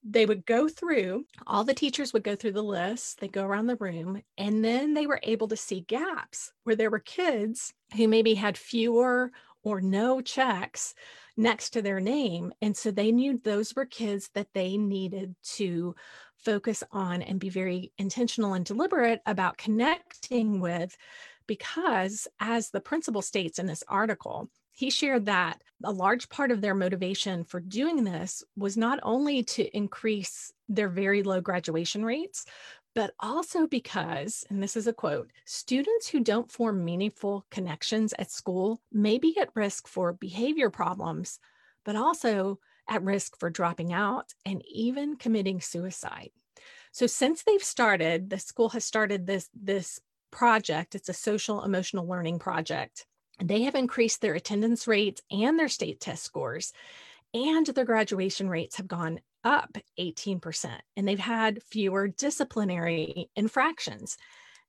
they 0.09 0.27
would 0.27 0.47
go 0.47 0.69
through, 0.69 1.25
all 1.47 1.65
the 1.65 1.75
teachers 1.75 2.13
would 2.13 2.23
go 2.23 2.37
through 2.37 2.53
the 2.53 2.63
list, 2.63 3.21
they 3.21 3.29
go 3.29 3.45
around 3.45 3.67
the 3.67 3.77
room, 3.77 4.23
and 4.39 4.65
then 4.65 4.95
they 4.95 5.07
were 5.07 5.21
able 5.23 5.49
to 5.49 5.57
see 5.57 5.81
gaps 5.81 6.53
where 6.65 6.77
there 6.77 6.91
were 6.91 7.01
kids 7.01 7.73
who 7.97 8.07
maybe 8.07 8.35
had 8.35 8.57
fewer 8.57 9.33
or 9.63 9.81
no 9.81 10.21
checks 10.21 10.95
next 11.37 11.71
to 11.71 11.83
their 11.83 11.99
name. 11.99 12.53
And 12.63 12.77
so 12.77 12.91
they 12.91 13.11
knew 13.11 13.41
those 13.43 13.75
were 13.75 13.85
kids 13.85 14.31
that 14.35 14.49
they 14.55 14.77
needed 14.77 15.35
to 15.57 15.97
focus 16.37 16.85
on 16.93 17.23
and 17.23 17.41
be 17.41 17.49
very 17.49 17.93
intentional 17.99 18.55
and 18.55 18.65
deliberate 18.65 19.21
about 19.27 19.59
connecting 19.59 20.61
with 20.61 20.97
because 21.49 22.29
as 22.39 22.71
the 22.71 22.81
principal 22.81 23.23
states 23.23 23.59
in 23.59 23.67
this 23.67 23.83
article 23.89 24.49
he 24.77 24.91
shared 24.91 25.25
that 25.25 25.63
a 25.83 25.91
large 25.91 26.29
part 26.29 26.51
of 26.51 26.61
their 26.61 26.75
motivation 26.75 27.45
for 27.45 27.61
doing 27.61 28.05
this 28.05 28.45
was 28.57 28.77
not 28.77 28.99
only 29.03 29.43
to 29.43 29.65
increase 29.75 30.53
their 30.69 30.91
very 30.91 31.23
low 31.23 31.41
graduation 31.41 32.05
rates, 32.05 32.45
but 32.95 33.15
also 33.19 33.67
because, 33.67 34.45
and 34.51 34.63
this 34.63 34.77
is 34.77 34.87
a 34.87 34.93
quote, 34.93 35.31
students 35.47 36.09
who 36.09 36.21
don't 36.21 36.53
form 36.53 36.85
meaningful 36.85 37.47
connections 37.51 38.13
at 38.19 38.31
school 38.31 38.83
may 38.93 39.17
be 39.17 39.37
at 39.39 39.49
risk 39.55 39.89
for 39.89 40.13
behavior 40.13 40.69
problems, 40.69 41.39
but 41.83 41.97
also 41.97 42.59
at 42.87 43.03
risk 43.03 43.39
for 43.39 43.49
dropping 43.49 43.95
out 43.95 44.35
and 44.45 44.63
even 44.67 45.17
committing 45.17 45.63
suicide. 45.63 46.31
So 46.93 47.07
since 47.07 47.43
they've 47.43 47.65
started, 47.65 48.29
the 48.29 48.39
school 48.39 48.69
has 48.71 48.85
started 48.85 49.27
this, 49.27 49.49
this 49.55 50.01
project. 50.31 50.95
It's 50.95 51.09
a 51.09 51.15
social 51.15 51.65
emotional 51.65 52.07
learning 52.07 52.41
project 52.41 53.07
they 53.43 53.63
have 53.63 53.75
increased 53.75 54.21
their 54.21 54.35
attendance 54.35 54.87
rates 54.87 55.23
and 55.31 55.59
their 55.59 55.69
state 55.69 56.01
test 56.01 56.25
scores, 56.25 56.73
and 57.35 57.67
their 57.67 57.85
graduation 57.85 58.49
rates 58.49 58.77
have 58.77 58.89
gone 58.89 59.21
up 59.45 59.77
18%, 59.99 60.79
and 60.97 61.07
they've 61.07 61.19
had 61.19 61.63
fewer 61.63 62.09
disciplinary 62.09 63.31
infractions. 63.37 64.17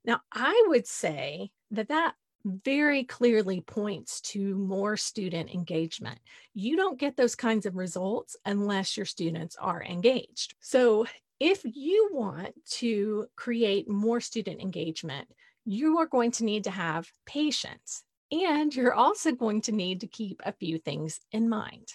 Now, 0.06 0.22
I 0.32 0.66
would 0.68 0.88
say 0.88 1.52
that 1.72 1.90
that 1.90 2.14
very 2.46 3.04
clearly 3.04 3.62
points 3.62 4.22
to 4.22 4.56
more 4.56 4.96
student 4.96 5.54
engagement. 5.54 6.20
You 6.54 6.76
don't 6.78 7.00
get 7.00 7.18
those 7.18 7.36
kinds 7.36 7.66
of 7.66 7.76
results 7.76 8.38
unless 8.46 8.96
your 8.96 9.06
students 9.06 9.58
are 9.60 9.84
engaged. 9.84 10.56
So, 10.62 11.06
if 11.40 11.62
you 11.64 12.10
want 12.14 12.54
to 12.78 13.28
create 13.36 13.88
more 13.88 14.20
student 14.20 14.60
engagement, 14.60 15.28
you 15.66 16.00
are 16.00 16.08
going 16.08 16.32
to 16.32 16.46
need 16.46 16.64
to 16.64 16.72
have 16.72 17.12
patience 17.28 18.04
and 18.32 18.76
you're 18.76 18.94
also 18.94 19.32
going 19.32 19.62
to 19.62 19.72
need 19.72 20.02
to 20.02 20.08
keep 20.08 20.42
a 20.46 20.52
few 20.52 20.78
things 20.78 21.20
in 21.32 21.50
mind. 21.50 21.88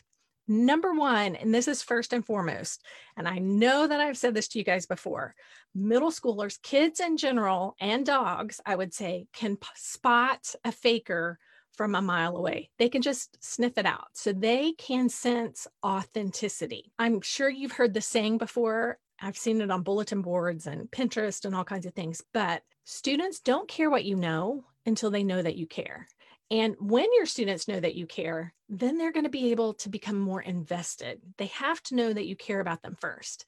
Number 0.49 0.93
one, 0.93 1.37
and 1.37 1.55
this 1.55 1.69
is 1.69 1.83
first 1.83 2.12
and 2.12 2.27
foremost, 2.27 2.85
and 3.17 3.29
I 3.29 3.39
know 3.39 3.87
that 3.87 4.01
I've 4.01 4.19
said 4.19 4.35
this 4.35 4.49
to 4.49 4.59
you 4.59 4.65
guys 4.65 4.87
before 4.87 5.35
middle 5.75 6.11
schoolers, 6.11 6.61
kids 6.61 7.01
in 7.01 7.17
general, 7.17 7.77
and 7.81 8.05
dogs, 8.05 8.61
I 8.67 8.75
would 8.75 8.93
say, 8.93 9.27
can 9.33 9.57
spot 9.75 10.55
a 10.65 10.73
faker 10.73 11.39
from 11.73 11.95
a 11.95 12.03
mile 12.03 12.37
away. 12.37 12.71
They 12.79 12.89
can 12.89 13.01
just 13.03 13.43
sniff 13.43 13.79
it 13.79 13.87
out. 13.87 14.09
So 14.12 14.33
they 14.33 14.73
can 14.73 15.09
sense 15.09 15.67
authenticity. 15.83 16.93
I'm 16.99 17.23
sure 17.23 17.49
you've 17.49 17.73
heard 17.73 17.95
the 17.95 18.03
saying 18.03 18.39
before. 18.39 18.99
I've 19.21 19.39
seen 19.39 19.61
it 19.61 19.71
on 19.71 19.83
bulletin 19.83 20.21
boards 20.21 20.67
and 20.67 20.91
Pinterest 20.91 21.45
and 21.45 21.55
all 21.55 21.65
kinds 21.65 21.87
of 21.87 21.95
things, 21.95 22.23
but 22.35 22.62
students 22.85 23.41
don't 23.41 23.69
care 23.69 23.89
what 23.89 24.05
you 24.05 24.17
know 24.17 24.65
until 24.85 25.11
they 25.11 25.23
know 25.23 25.41
that 25.41 25.57
you 25.57 25.67
care. 25.67 26.09
And 26.53 26.77
when 26.79 27.07
your 27.15 27.25
students 27.25 27.67
know 27.67 27.81
that 27.81 27.95
you 27.95 28.07
care, 28.07 28.53
then 28.69 28.99
they're 28.99 29.11
going 29.11 29.25
to 29.25 29.31
be 29.31 29.53
able 29.53 29.73
to 29.73 29.89
become 29.89 30.21
more 30.21 30.43
invested. 30.43 31.23
They 31.39 31.47
have 31.47 31.83
to 31.85 31.95
know 31.95 32.13
that 32.13 32.27
you 32.27 32.37
care 32.37 32.61
about 32.61 32.83
them 32.83 32.95
first. 33.01 33.47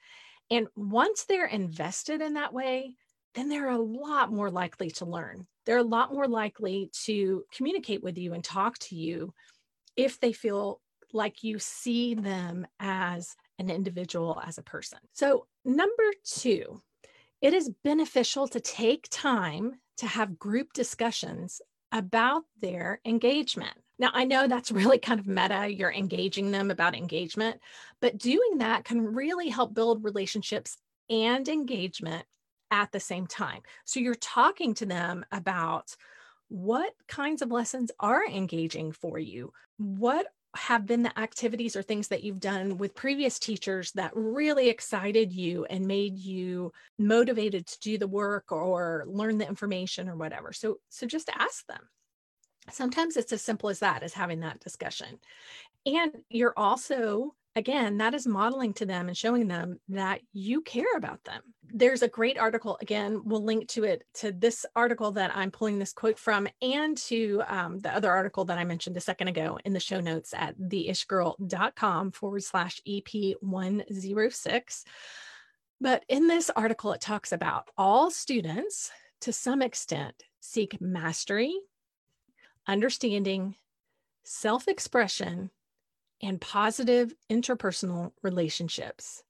And 0.50 0.68
once 0.74 1.24
they're 1.24 1.44
invested 1.44 2.22
in 2.22 2.34
that 2.34 2.54
way, 2.54 2.96
then 3.34 3.50
they're 3.50 3.68
a 3.68 3.78
lot 3.78 4.32
more 4.32 4.50
likely 4.50 4.90
to 4.92 5.04
learn. 5.04 5.46
They're 5.66 5.76
a 5.76 5.82
lot 5.82 6.14
more 6.14 6.26
likely 6.26 6.90
to 7.04 7.44
communicate 7.54 8.02
with 8.02 8.16
you 8.16 8.32
and 8.32 8.42
talk 8.42 8.78
to 8.78 8.96
you 8.96 9.34
if 9.96 10.18
they 10.18 10.32
feel 10.32 10.80
like 11.12 11.44
you 11.44 11.58
see 11.58 12.14
them 12.14 12.66
as 12.80 13.36
an 13.58 13.68
individual, 13.68 14.40
as 14.46 14.56
a 14.56 14.62
person. 14.62 14.98
So, 15.12 15.46
number 15.62 16.10
two, 16.24 16.80
it 17.42 17.52
is 17.52 17.70
beneficial 17.84 18.48
to 18.48 18.60
take 18.60 19.08
time 19.10 19.74
to 19.98 20.06
have 20.06 20.38
group 20.38 20.72
discussions 20.72 21.60
about 21.94 22.42
their 22.60 23.00
engagement. 23.06 23.72
Now, 23.98 24.10
I 24.12 24.24
know 24.24 24.46
that's 24.46 24.72
really 24.72 24.98
kind 24.98 25.18
of 25.20 25.26
meta. 25.26 25.72
You're 25.72 25.92
engaging 25.92 26.50
them 26.50 26.70
about 26.70 26.94
engagement, 26.94 27.60
but 28.00 28.18
doing 28.18 28.58
that 28.58 28.84
can 28.84 29.14
really 29.14 29.48
help 29.48 29.72
build 29.72 30.04
relationships 30.04 30.76
and 31.08 31.48
engagement 31.48 32.26
at 32.70 32.92
the 32.92 33.00
same 33.00 33.26
time. 33.26 33.60
So 33.84 34.00
you're 34.00 34.14
talking 34.14 34.74
to 34.74 34.86
them 34.86 35.24
about 35.30 35.94
what 36.48 36.92
kinds 37.08 37.40
of 37.40 37.50
lessons 37.50 37.90
are 38.00 38.26
engaging 38.26 38.92
for 38.92 39.18
you? 39.18 39.52
What 39.78 40.26
have 40.56 40.86
been 40.86 41.02
the 41.02 41.18
activities 41.18 41.76
or 41.76 41.82
things 41.82 42.08
that 42.08 42.22
you've 42.22 42.40
done 42.40 42.78
with 42.78 42.94
previous 42.94 43.38
teachers 43.38 43.92
that 43.92 44.12
really 44.14 44.68
excited 44.68 45.32
you 45.32 45.64
and 45.64 45.86
made 45.86 46.18
you 46.18 46.72
motivated 46.98 47.66
to 47.66 47.80
do 47.80 47.98
the 47.98 48.06
work 48.06 48.52
or 48.52 49.04
learn 49.06 49.38
the 49.38 49.48
information 49.48 50.08
or 50.08 50.16
whatever. 50.16 50.52
So 50.52 50.78
so 50.88 51.06
just 51.06 51.30
ask 51.36 51.66
them. 51.66 51.80
Sometimes 52.70 53.16
it's 53.16 53.32
as 53.32 53.42
simple 53.42 53.68
as 53.68 53.80
that 53.80 54.02
as 54.02 54.14
having 54.14 54.40
that 54.40 54.60
discussion. 54.60 55.18
And 55.86 56.12
you're 56.30 56.54
also 56.56 57.34
again, 57.56 57.98
that 57.98 58.14
is 58.14 58.26
modeling 58.26 58.72
to 58.74 58.86
them 58.86 59.08
and 59.08 59.16
showing 59.16 59.46
them 59.48 59.78
that 59.88 60.20
you 60.32 60.60
care 60.60 60.96
about 60.96 61.22
them. 61.24 61.40
There's 61.72 62.02
a 62.02 62.08
great 62.08 62.38
article, 62.38 62.78
again, 62.80 63.22
we'll 63.24 63.44
link 63.44 63.68
to 63.70 63.84
it 63.84 64.04
to 64.14 64.32
this 64.32 64.66
article 64.74 65.12
that 65.12 65.32
I'm 65.34 65.50
pulling 65.50 65.78
this 65.78 65.92
quote 65.92 66.18
from 66.18 66.48
and 66.62 66.96
to 66.98 67.42
um, 67.46 67.78
the 67.78 67.94
other 67.94 68.10
article 68.10 68.44
that 68.46 68.58
I 68.58 68.64
mentioned 68.64 68.96
a 68.96 69.00
second 69.00 69.28
ago 69.28 69.58
in 69.64 69.72
the 69.72 69.80
show 69.80 70.00
notes 70.00 70.34
at 70.36 70.58
theishgirl.com 70.58 72.12
forward 72.12 72.44
slash 72.44 72.80
EP106. 72.86 74.84
But 75.80 76.04
in 76.08 76.28
this 76.28 76.50
article, 76.50 76.92
it 76.92 77.00
talks 77.00 77.32
about 77.32 77.68
all 77.76 78.10
students 78.10 78.90
to 79.22 79.32
some 79.32 79.62
extent 79.62 80.22
seek 80.40 80.80
mastery, 80.80 81.54
understanding, 82.66 83.56
self 84.22 84.68
expression, 84.68 85.50
and 86.22 86.40
positive 86.40 87.14
interpersonal 87.30 88.12
relationships. 88.22 89.22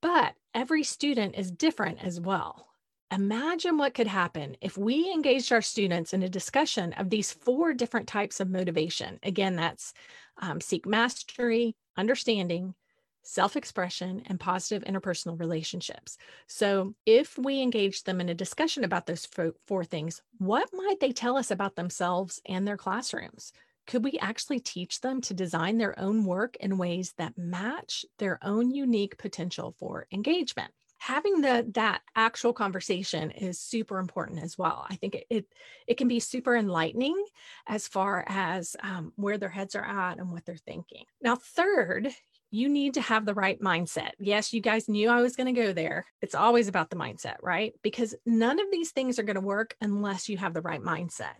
But 0.00 0.34
every 0.54 0.84
student 0.84 1.36
is 1.36 1.50
different 1.50 2.02
as 2.04 2.20
well. 2.20 2.66
imagine 3.10 3.78
what 3.78 3.94
could 3.94 4.06
happen 4.06 4.56
if 4.60 4.76
we 4.76 5.10
engaged 5.12 5.52
our 5.52 5.62
students 5.62 6.12
in 6.12 6.22
a 6.22 6.28
discussion 6.28 6.92
of 6.94 7.08
these 7.10 7.32
four 7.32 7.72
different 7.72 8.06
types 8.08 8.40
of 8.40 8.50
motivation. 8.50 9.18
Again, 9.22 9.56
that's 9.56 9.94
um, 10.38 10.60
seek 10.60 10.86
mastery, 10.86 11.74
understanding, 11.96 12.74
self 13.22 13.56
expression, 13.56 14.22
and 14.26 14.40
positive 14.40 14.84
interpersonal 14.84 15.38
relationships. 15.40 16.18
So, 16.48 16.94
if 17.06 17.38
we 17.38 17.62
engage 17.62 18.04
them 18.04 18.20
in 18.20 18.28
a 18.28 18.34
discussion 18.34 18.84
about 18.84 19.06
those 19.06 19.26
four 19.66 19.84
things, 19.84 20.22
what 20.38 20.68
might 20.72 21.00
they 21.00 21.12
tell 21.12 21.36
us 21.36 21.50
about 21.50 21.76
themselves 21.76 22.40
and 22.46 22.66
their 22.66 22.76
classrooms? 22.76 23.52
Could 23.88 24.04
we 24.04 24.18
actually 24.20 24.60
teach 24.60 25.00
them 25.00 25.20
to 25.22 25.34
design 25.34 25.78
their 25.78 25.98
own 25.98 26.24
work 26.24 26.56
in 26.60 26.78
ways 26.78 27.14
that 27.18 27.36
match 27.36 28.04
their 28.18 28.38
own 28.42 28.70
unique 28.70 29.18
potential 29.18 29.74
for 29.78 30.06
engagement? 30.12 30.72
having 30.98 31.40
the 31.40 31.64
that 31.74 32.02
actual 32.16 32.52
conversation 32.52 33.30
is 33.30 33.58
super 33.58 33.98
important 33.98 34.42
as 34.42 34.58
well. 34.58 34.84
I 34.90 34.96
think 34.96 35.14
it 35.14 35.26
it, 35.30 35.46
it 35.86 35.96
can 35.96 36.08
be 36.08 36.20
super 36.20 36.56
enlightening 36.56 37.24
as 37.66 37.88
far 37.88 38.24
as 38.26 38.76
um, 38.82 39.12
where 39.16 39.38
their 39.38 39.48
heads 39.48 39.74
are 39.74 39.84
at 39.84 40.18
and 40.18 40.30
what 40.30 40.44
they're 40.44 40.56
thinking. 40.56 41.04
Now 41.22 41.36
third 41.36 42.08
you 42.50 42.68
need 42.68 42.94
to 42.94 43.00
have 43.02 43.26
the 43.26 43.34
right 43.34 43.60
mindset. 43.60 44.10
Yes 44.18 44.52
you 44.52 44.60
guys 44.60 44.88
knew 44.88 45.08
i 45.08 45.22
was 45.22 45.36
going 45.36 45.54
to 45.54 45.60
go 45.60 45.72
there. 45.72 46.06
It's 46.20 46.34
always 46.34 46.68
about 46.68 46.90
the 46.90 46.96
mindset 46.96 47.36
right? 47.42 47.74
Because 47.82 48.14
none 48.26 48.58
of 48.58 48.66
these 48.70 48.90
things 48.90 49.18
are 49.18 49.24
going 49.24 49.36
to 49.36 49.40
work 49.40 49.76
unless 49.80 50.28
you 50.28 50.36
have 50.38 50.54
the 50.54 50.62
right 50.62 50.82
mindset 50.82 51.36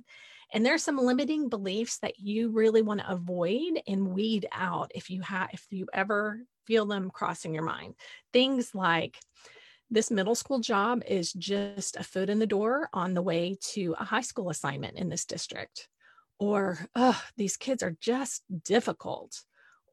and 0.52 0.64
there's 0.64 0.82
some 0.82 0.98
limiting 0.98 1.48
beliefs 1.48 1.98
that 1.98 2.18
you 2.18 2.50
really 2.50 2.82
want 2.82 3.00
to 3.00 3.10
avoid 3.10 3.80
and 3.86 4.08
weed 4.08 4.46
out 4.52 4.92
if 4.94 5.10
you 5.10 5.20
have 5.22 5.50
if 5.52 5.66
you 5.70 5.86
ever 5.92 6.40
feel 6.66 6.86
them 6.86 7.10
crossing 7.10 7.54
your 7.54 7.64
mind 7.64 7.94
things 8.32 8.74
like 8.74 9.18
this 9.90 10.10
middle 10.10 10.34
school 10.34 10.60
job 10.60 11.02
is 11.06 11.32
just 11.32 11.96
a 11.96 12.02
foot 12.02 12.28
in 12.28 12.38
the 12.38 12.46
door 12.46 12.90
on 12.92 13.14
the 13.14 13.22
way 13.22 13.56
to 13.72 13.94
a 13.98 14.04
high 14.04 14.20
school 14.20 14.50
assignment 14.50 14.98
in 14.98 15.08
this 15.08 15.24
district. 15.24 15.88
Or, 16.38 16.78
oh, 16.94 17.20
these 17.36 17.56
kids 17.56 17.82
are 17.82 17.96
just 18.00 18.42
difficult. 18.64 19.40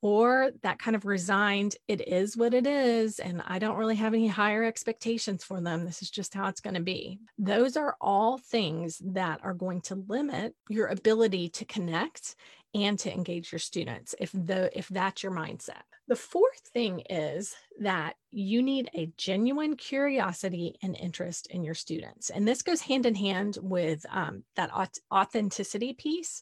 Or 0.02 0.52
that 0.62 0.80
kind 0.80 0.96
of 0.96 1.06
resigned, 1.06 1.76
it 1.88 2.08
is 2.08 2.38
what 2.38 2.54
it 2.54 2.68
is. 2.68 3.20
And 3.20 3.42
I 3.46 3.60
don't 3.60 3.78
really 3.78 3.96
have 3.96 4.14
any 4.14 4.28
higher 4.28 4.64
expectations 4.64 5.44
for 5.44 5.62
them. 5.62 5.86
This 5.86 6.02
is 6.02 6.10
just 6.10 6.34
how 6.34 6.48
it's 6.48 6.62
going 6.62 6.76
to 6.76 6.82
be. 6.82 7.20
Those 7.38 7.76
are 7.76 7.96
all 8.00 8.38
things 8.38 9.02
that 9.04 9.40
are 9.44 9.54
going 9.54 9.82
to 9.82 9.96
limit 9.96 10.56
your 10.70 10.88
ability 10.88 11.50
to 11.50 11.66
connect 11.66 12.36
and 12.74 13.00
to 13.00 13.14
engage 13.14 13.52
your 13.52 13.60
students 13.60 14.14
if 14.20 14.32
the 14.34 14.78
if 14.78 14.90
that's 14.90 15.24
your 15.24 15.32
mindset 15.32 15.84
the 16.08 16.16
fourth 16.16 16.60
thing 16.60 17.02
is 17.10 17.56
that 17.80 18.16
you 18.32 18.62
need 18.62 18.90
a 18.94 19.12
genuine 19.18 19.76
curiosity 19.76 20.76
and 20.84 20.96
interest 20.96 21.48
in 21.48 21.64
your 21.64 21.74
students. 21.74 22.30
And 22.30 22.48
this 22.48 22.62
goes 22.62 22.82
hand 22.82 23.06
in 23.06 23.16
hand 23.16 23.58
with 23.62 24.06
um, 24.12 24.44
that 24.56 24.72
authenticity 25.12 25.94
piece. 25.94 26.42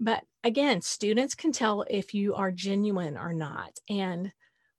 But 0.00 0.24
again, 0.42 0.80
students 0.80 1.34
can 1.34 1.52
tell 1.52 1.84
if 1.88 2.14
you 2.14 2.34
are 2.34 2.50
genuine 2.50 3.18
or 3.18 3.34
not. 3.34 3.78
And 3.88 4.32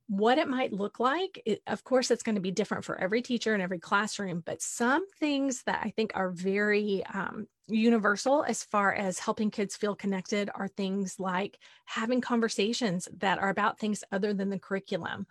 what 0.08 0.38
it 0.38 0.48
might 0.48 0.74
look 0.74 1.00
like, 1.00 1.42
it, 1.46 1.62
of 1.68 1.86
course, 1.86 2.12
it's 2.12 2.24
going 2.24 2.36
to 2.36 2.42
be 2.42 2.51
different 2.51 2.84
for 2.84 3.00
every 3.00 3.22
teacher 3.22 3.54
and 3.54 3.63
every 3.63 3.80
classroom, 3.80 4.44
but 4.46 4.62
some 4.62 5.06
things 5.20 5.63
that 5.63 5.80
I 5.86 5.92
think 5.92 6.12
are 6.16 6.32
very 6.32 7.06
um, 7.06 7.48
universal 7.68 8.44
as 8.44 8.63
far 8.66 8.94
as 8.94 9.20
helping 9.20 9.51
kids 9.51 9.78
feel 9.78 9.96
connected 9.96 10.50
are 10.54 10.68
things 10.68 11.16
like 11.18 11.58
having 11.86 12.20
conversations 12.20 13.08
that 13.20 13.40
are 13.40 13.50
about 13.50 13.80
things 13.80 14.04
other 14.12 14.34
than 14.34 14.50
the 14.50 14.60
curriculum, 14.60 15.28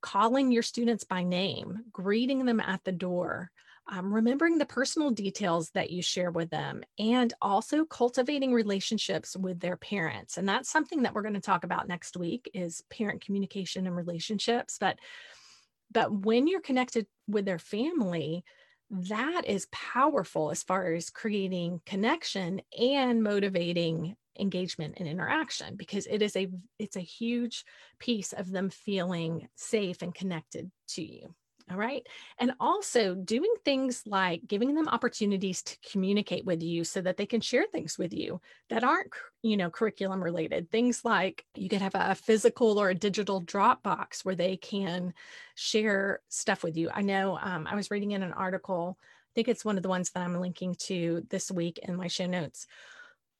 calling 0.00 0.50
your 0.50 0.64
students 0.64 1.04
by 1.04 1.22
name, 1.22 1.84
greeting 1.92 2.44
them 2.44 2.58
at 2.58 2.82
the 2.82 2.92
door, 2.92 3.52
um, 3.88 4.12
remembering 4.12 4.58
the 4.58 4.66
personal 4.66 5.10
details 5.10 5.70
that 5.70 5.90
you 5.90 6.02
share 6.02 6.30
with 6.30 6.50
them 6.50 6.82
and 6.98 7.32
also 7.40 7.84
cultivating 7.84 8.52
relationships 8.52 9.36
with 9.36 9.60
their 9.60 9.76
parents. 9.76 10.36
And 10.36 10.48
that's 10.48 10.70
something 10.70 11.02
that 11.02 11.14
we're 11.14 11.22
going 11.22 11.34
to 11.34 11.40
talk 11.40 11.64
about 11.64 11.88
next 11.88 12.16
week 12.16 12.50
is 12.52 12.82
parent 12.90 13.24
communication 13.24 13.86
and 13.86 13.96
relationships. 13.96 14.76
But 14.78 14.98
but 15.90 16.12
when 16.12 16.46
you're 16.46 16.60
connected 16.60 17.06
with 17.26 17.46
their 17.46 17.58
family 17.58 18.44
that 18.90 19.42
is 19.46 19.68
powerful 19.70 20.50
as 20.50 20.62
far 20.62 20.94
as 20.94 21.10
creating 21.10 21.80
connection 21.84 22.62
and 22.78 23.22
motivating 23.22 24.16
engagement 24.38 24.94
and 24.98 25.08
interaction 25.08 25.76
because 25.76 26.06
it 26.06 26.22
is 26.22 26.36
a 26.36 26.48
it's 26.78 26.96
a 26.96 27.00
huge 27.00 27.64
piece 27.98 28.32
of 28.32 28.50
them 28.50 28.70
feeling 28.70 29.48
safe 29.56 30.00
and 30.00 30.14
connected 30.14 30.70
to 30.86 31.02
you 31.02 31.34
all 31.70 31.76
right. 31.76 32.06
And 32.38 32.52
also 32.60 33.14
doing 33.14 33.52
things 33.64 34.02
like 34.06 34.46
giving 34.46 34.74
them 34.74 34.88
opportunities 34.88 35.62
to 35.62 35.76
communicate 35.90 36.44
with 36.44 36.62
you 36.62 36.84
so 36.84 37.00
that 37.02 37.16
they 37.16 37.26
can 37.26 37.40
share 37.40 37.66
things 37.70 37.98
with 37.98 38.12
you 38.14 38.40
that 38.70 38.84
aren't, 38.84 39.12
you 39.42 39.56
know, 39.56 39.70
curriculum 39.70 40.22
related. 40.22 40.70
Things 40.70 41.04
like 41.04 41.44
you 41.54 41.68
could 41.68 41.82
have 41.82 41.94
a 41.94 42.14
physical 42.14 42.78
or 42.78 42.90
a 42.90 42.94
digital 42.94 43.42
Dropbox 43.42 44.24
where 44.24 44.34
they 44.34 44.56
can 44.56 45.12
share 45.54 46.20
stuff 46.28 46.62
with 46.62 46.76
you. 46.76 46.90
I 46.92 47.02
know 47.02 47.38
um, 47.40 47.66
I 47.66 47.74
was 47.74 47.90
reading 47.90 48.12
in 48.12 48.22
an 48.22 48.32
article, 48.32 48.98
I 49.00 49.32
think 49.34 49.48
it's 49.48 49.64
one 49.64 49.76
of 49.76 49.82
the 49.82 49.88
ones 49.88 50.10
that 50.10 50.24
I'm 50.24 50.40
linking 50.40 50.74
to 50.86 51.26
this 51.28 51.50
week 51.50 51.78
in 51.82 51.96
my 51.96 52.08
show 52.08 52.26
notes 52.26 52.66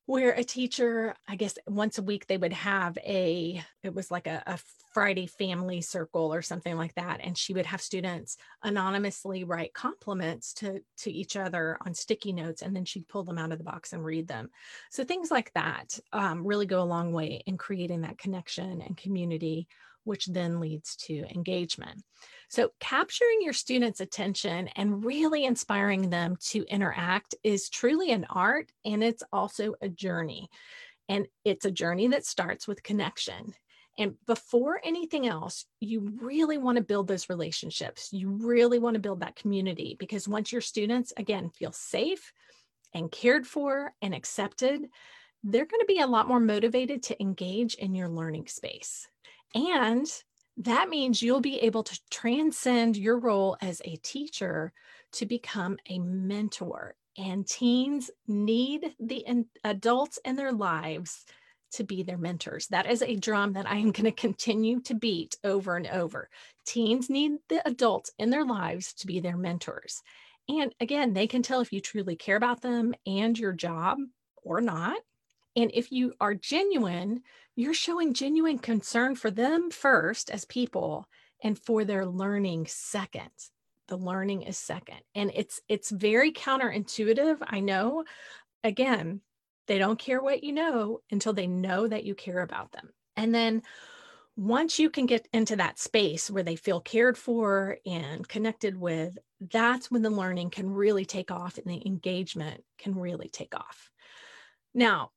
where 0.08 0.30
a 0.30 0.42
teacher, 0.42 1.14
I 1.28 1.36
guess 1.36 1.58
once 1.66 1.98
a 1.98 2.02
week, 2.02 2.26
they 2.26 2.38
would 2.38 2.54
have 2.54 2.96
a, 3.04 3.62
it 3.82 3.94
was 3.94 4.10
like 4.10 4.26
a, 4.26 4.42
a, 4.46 4.58
Friday 4.94 5.26
family 5.26 5.82
circle 5.82 6.32
or 6.32 6.40
something 6.40 6.74
like 6.76 6.94
that. 6.94 7.20
And 7.22 7.36
she 7.36 7.52
would 7.52 7.66
have 7.66 7.80
students 7.80 8.38
anonymously 8.62 9.44
write 9.44 9.74
compliments 9.74 10.54
to, 10.54 10.80
to 11.00 11.12
each 11.12 11.36
other 11.36 11.76
on 11.84 11.92
sticky 11.92 12.32
notes, 12.32 12.62
and 12.62 12.74
then 12.74 12.86
she'd 12.86 13.06
pull 13.06 13.22
them 13.22 13.36
out 13.36 13.52
of 13.52 13.58
the 13.58 13.64
box 13.64 13.92
and 13.92 14.02
read 14.02 14.26
them. 14.26 14.48
So 14.90 15.04
things 15.04 15.30
like 15.30 15.52
that 15.52 16.00
um, 16.14 16.44
really 16.44 16.66
go 16.66 16.82
a 16.82 16.84
long 16.84 17.12
way 17.12 17.42
in 17.46 17.58
creating 17.58 18.00
that 18.00 18.18
connection 18.18 18.80
and 18.80 18.96
community 18.96 19.68
which 20.08 20.26
then 20.26 20.58
leads 20.58 20.96
to 20.96 21.24
engagement. 21.34 22.02
So, 22.48 22.70
capturing 22.80 23.42
your 23.42 23.52
students' 23.52 24.00
attention 24.00 24.68
and 24.68 25.04
really 25.04 25.44
inspiring 25.44 26.08
them 26.08 26.36
to 26.48 26.64
interact 26.64 27.34
is 27.44 27.68
truly 27.68 28.10
an 28.10 28.26
art 28.30 28.72
and 28.84 29.04
it's 29.04 29.22
also 29.32 29.74
a 29.82 29.88
journey. 29.88 30.48
And 31.10 31.28
it's 31.44 31.66
a 31.66 31.70
journey 31.70 32.08
that 32.08 32.24
starts 32.24 32.66
with 32.66 32.82
connection. 32.82 33.54
And 33.98 34.14
before 34.26 34.80
anything 34.82 35.26
else, 35.26 35.66
you 35.80 36.12
really 36.22 36.56
want 36.56 36.76
to 36.76 36.84
build 36.84 37.08
those 37.08 37.28
relationships. 37.28 38.12
You 38.12 38.30
really 38.30 38.78
want 38.78 38.94
to 38.94 39.00
build 39.00 39.20
that 39.20 39.36
community 39.36 39.96
because 39.98 40.28
once 40.28 40.52
your 40.52 40.60
students, 40.60 41.12
again, 41.16 41.50
feel 41.50 41.72
safe 41.72 42.32
and 42.94 43.10
cared 43.10 43.46
for 43.46 43.92
and 44.00 44.14
accepted, 44.14 44.88
they're 45.42 45.66
going 45.66 45.80
to 45.80 45.86
be 45.86 46.00
a 46.00 46.06
lot 46.06 46.28
more 46.28 46.40
motivated 46.40 47.02
to 47.04 47.20
engage 47.20 47.74
in 47.74 47.94
your 47.94 48.08
learning 48.08 48.46
space. 48.46 49.08
And 49.54 50.06
that 50.58 50.88
means 50.88 51.22
you'll 51.22 51.40
be 51.40 51.58
able 51.60 51.84
to 51.84 52.00
transcend 52.10 52.96
your 52.96 53.18
role 53.18 53.56
as 53.60 53.80
a 53.84 53.96
teacher 53.96 54.72
to 55.12 55.26
become 55.26 55.76
a 55.88 55.98
mentor. 55.98 56.94
And 57.16 57.46
teens 57.46 58.10
need 58.26 58.94
the 59.00 59.24
adults 59.64 60.18
in 60.24 60.36
their 60.36 60.52
lives 60.52 61.24
to 61.72 61.84
be 61.84 62.02
their 62.02 62.18
mentors. 62.18 62.66
That 62.68 62.90
is 62.90 63.02
a 63.02 63.16
drum 63.16 63.52
that 63.54 63.68
I 63.68 63.76
am 63.76 63.92
going 63.92 64.04
to 64.04 64.12
continue 64.12 64.80
to 64.82 64.94
beat 64.94 65.36
over 65.44 65.76
and 65.76 65.86
over. 65.86 66.28
Teens 66.64 67.10
need 67.10 67.32
the 67.48 67.66
adults 67.66 68.10
in 68.18 68.30
their 68.30 68.44
lives 68.44 68.94
to 68.94 69.06
be 69.06 69.20
their 69.20 69.36
mentors. 69.36 70.02
And 70.48 70.74
again, 70.80 71.12
they 71.12 71.26
can 71.26 71.42
tell 71.42 71.60
if 71.60 71.72
you 71.72 71.80
truly 71.80 72.16
care 72.16 72.36
about 72.36 72.62
them 72.62 72.94
and 73.06 73.38
your 73.38 73.52
job 73.52 73.98
or 74.42 74.60
not. 74.60 74.98
And 75.56 75.70
if 75.74 75.92
you 75.92 76.14
are 76.20 76.34
genuine, 76.34 77.22
you're 77.58 77.74
showing 77.74 78.14
genuine 78.14 78.56
concern 78.56 79.16
for 79.16 79.32
them 79.32 79.68
first 79.68 80.30
as 80.30 80.44
people 80.44 81.08
and 81.42 81.58
for 81.58 81.84
their 81.84 82.06
learning 82.06 82.66
second. 82.68 83.32
The 83.88 83.96
learning 83.96 84.42
is 84.42 84.56
second. 84.56 85.00
And 85.16 85.32
it's 85.34 85.60
it's 85.68 85.90
very 85.90 86.30
counterintuitive, 86.30 87.38
I 87.44 87.58
know. 87.58 88.04
Again, 88.62 89.22
they 89.66 89.78
don't 89.78 89.98
care 89.98 90.22
what 90.22 90.44
you 90.44 90.52
know 90.52 91.00
until 91.10 91.32
they 91.32 91.48
know 91.48 91.88
that 91.88 92.04
you 92.04 92.14
care 92.14 92.42
about 92.42 92.70
them. 92.70 92.90
And 93.16 93.34
then 93.34 93.62
once 94.36 94.78
you 94.78 94.88
can 94.88 95.06
get 95.06 95.26
into 95.32 95.56
that 95.56 95.80
space 95.80 96.30
where 96.30 96.44
they 96.44 96.54
feel 96.54 96.80
cared 96.80 97.18
for 97.18 97.78
and 97.84 98.26
connected 98.28 98.78
with, 98.78 99.18
that's 99.40 99.90
when 99.90 100.02
the 100.02 100.10
learning 100.10 100.50
can 100.50 100.70
really 100.70 101.04
take 101.04 101.32
off 101.32 101.58
and 101.58 101.66
the 101.66 101.84
engagement 101.84 102.62
can 102.78 102.94
really 102.94 103.28
take 103.28 103.56
off. 103.56 103.90
Now, 104.74 105.10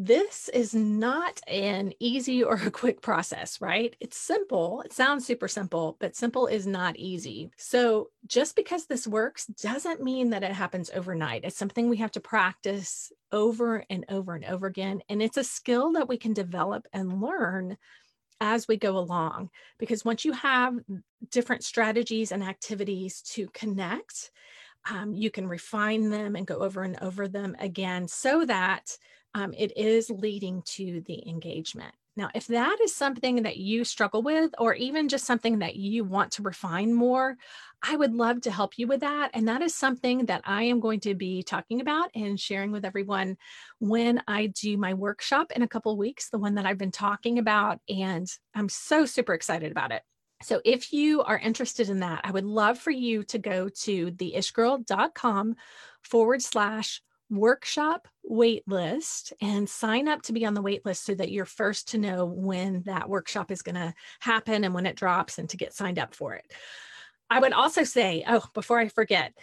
this 0.00 0.48
is 0.50 0.76
not 0.76 1.40
an 1.48 1.92
easy 1.98 2.44
or 2.44 2.54
a 2.54 2.70
quick 2.70 3.02
process, 3.02 3.60
right? 3.60 3.96
It's 3.98 4.16
simple. 4.16 4.80
It 4.82 4.92
sounds 4.92 5.26
super 5.26 5.48
simple, 5.48 5.96
but 5.98 6.14
simple 6.14 6.46
is 6.46 6.68
not 6.68 6.96
easy. 6.96 7.50
So, 7.56 8.10
just 8.24 8.54
because 8.54 8.86
this 8.86 9.08
works 9.08 9.46
doesn't 9.46 10.00
mean 10.00 10.30
that 10.30 10.44
it 10.44 10.52
happens 10.52 10.88
overnight. 10.94 11.42
It's 11.42 11.56
something 11.56 11.88
we 11.88 11.96
have 11.96 12.12
to 12.12 12.20
practice 12.20 13.10
over 13.32 13.84
and 13.90 14.04
over 14.08 14.36
and 14.36 14.44
over 14.44 14.68
again. 14.68 15.02
And 15.08 15.20
it's 15.20 15.36
a 15.36 15.42
skill 15.42 15.92
that 15.94 16.08
we 16.08 16.16
can 16.16 16.32
develop 16.32 16.86
and 16.92 17.20
learn 17.20 17.76
as 18.40 18.68
we 18.68 18.76
go 18.76 18.98
along. 18.98 19.50
Because 19.80 20.04
once 20.04 20.24
you 20.24 20.32
have 20.32 20.78
different 21.32 21.64
strategies 21.64 22.30
and 22.30 22.44
activities 22.44 23.20
to 23.32 23.48
connect, 23.48 24.30
um, 24.90 25.14
you 25.14 25.30
can 25.30 25.48
refine 25.48 26.10
them 26.10 26.36
and 26.36 26.46
go 26.46 26.56
over 26.56 26.82
and 26.82 26.98
over 27.02 27.28
them 27.28 27.56
again 27.58 28.08
so 28.08 28.44
that 28.44 28.96
um, 29.34 29.52
it 29.56 29.76
is 29.76 30.10
leading 30.10 30.62
to 30.62 31.02
the 31.06 31.28
engagement. 31.28 31.94
Now, 32.16 32.30
if 32.34 32.48
that 32.48 32.78
is 32.82 32.92
something 32.92 33.44
that 33.44 33.58
you 33.58 33.84
struggle 33.84 34.22
with, 34.22 34.50
or 34.58 34.74
even 34.74 35.08
just 35.08 35.24
something 35.24 35.60
that 35.60 35.76
you 35.76 36.02
want 36.02 36.32
to 36.32 36.42
refine 36.42 36.92
more, 36.92 37.36
I 37.80 37.94
would 37.94 38.12
love 38.12 38.40
to 38.40 38.50
help 38.50 38.76
you 38.76 38.88
with 38.88 39.00
that. 39.00 39.30
And 39.34 39.46
that 39.46 39.62
is 39.62 39.72
something 39.72 40.26
that 40.26 40.42
I 40.44 40.64
am 40.64 40.80
going 40.80 40.98
to 41.00 41.14
be 41.14 41.44
talking 41.44 41.80
about 41.80 42.10
and 42.16 42.40
sharing 42.40 42.72
with 42.72 42.84
everyone 42.84 43.36
when 43.78 44.20
I 44.26 44.46
do 44.46 44.76
my 44.76 44.94
workshop 44.94 45.52
in 45.54 45.62
a 45.62 45.68
couple 45.68 45.96
weeks, 45.96 46.28
the 46.30 46.38
one 46.38 46.56
that 46.56 46.66
I've 46.66 46.76
been 46.76 46.90
talking 46.90 47.38
about. 47.38 47.78
And 47.88 48.26
I'm 48.52 48.68
so 48.68 49.06
super 49.06 49.32
excited 49.32 49.70
about 49.70 49.92
it. 49.92 50.02
So 50.42 50.60
if 50.64 50.92
you 50.92 51.22
are 51.22 51.38
interested 51.38 51.88
in 51.88 52.00
that, 52.00 52.20
I 52.24 52.30
would 52.30 52.44
love 52.44 52.78
for 52.78 52.90
you 52.90 53.24
to 53.24 53.38
go 53.38 53.68
to 53.68 54.10
theishgirl.com 54.12 55.56
forward 56.02 56.42
slash 56.42 57.02
workshop 57.30 58.08
waitlist 58.30 59.32
and 59.40 59.68
sign 59.68 60.08
up 60.08 60.22
to 60.22 60.32
be 60.32 60.46
on 60.46 60.54
the 60.54 60.62
waitlist 60.62 60.98
so 60.98 61.14
that 61.14 61.30
you're 61.30 61.44
first 61.44 61.88
to 61.88 61.98
know 61.98 62.24
when 62.24 62.82
that 62.82 63.08
workshop 63.08 63.50
is 63.50 63.62
going 63.62 63.74
to 63.74 63.94
happen 64.20 64.64
and 64.64 64.74
when 64.74 64.86
it 64.86 64.96
drops 64.96 65.38
and 65.38 65.48
to 65.50 65.56
get 65.56 65.74
signed 65.74 65.98
up 65.98 66.14
for 66.14 66.34
it. 66.34 66.50
I 67.30 67.40
would 67.40 67.52
also 67.52 67.84
say, 67.84 68.24
oh, 68.26 68.44
before 68.54 68.78
I 68.78 68.88
forget, 68.88 69.34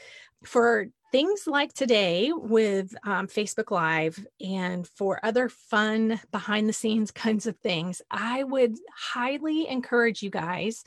for 0.45 0.87
things 1.11 1.47
like 1.47 1.73
today 1.73 2.31
with 2.33 2.93
um, 3.05 3.27
Facebook 3.27 3.71
Live 3.71 4.25
and 4.41 4.87
for 4.87 5.19
other 5.23 5.49
fun 5.49 6.19
behind 6.31 6.67
the 6.67 6.73
scenes 6.73 7.11
kinds 7.25 7.47
of 7.47 7.57
things, 7.57 8.01
I 8.11 8.43
would 8.43 8.75
highly 8.95 9.67
encourage 9.67 10.21
you 10.21 10.29
guys 10.29 10.83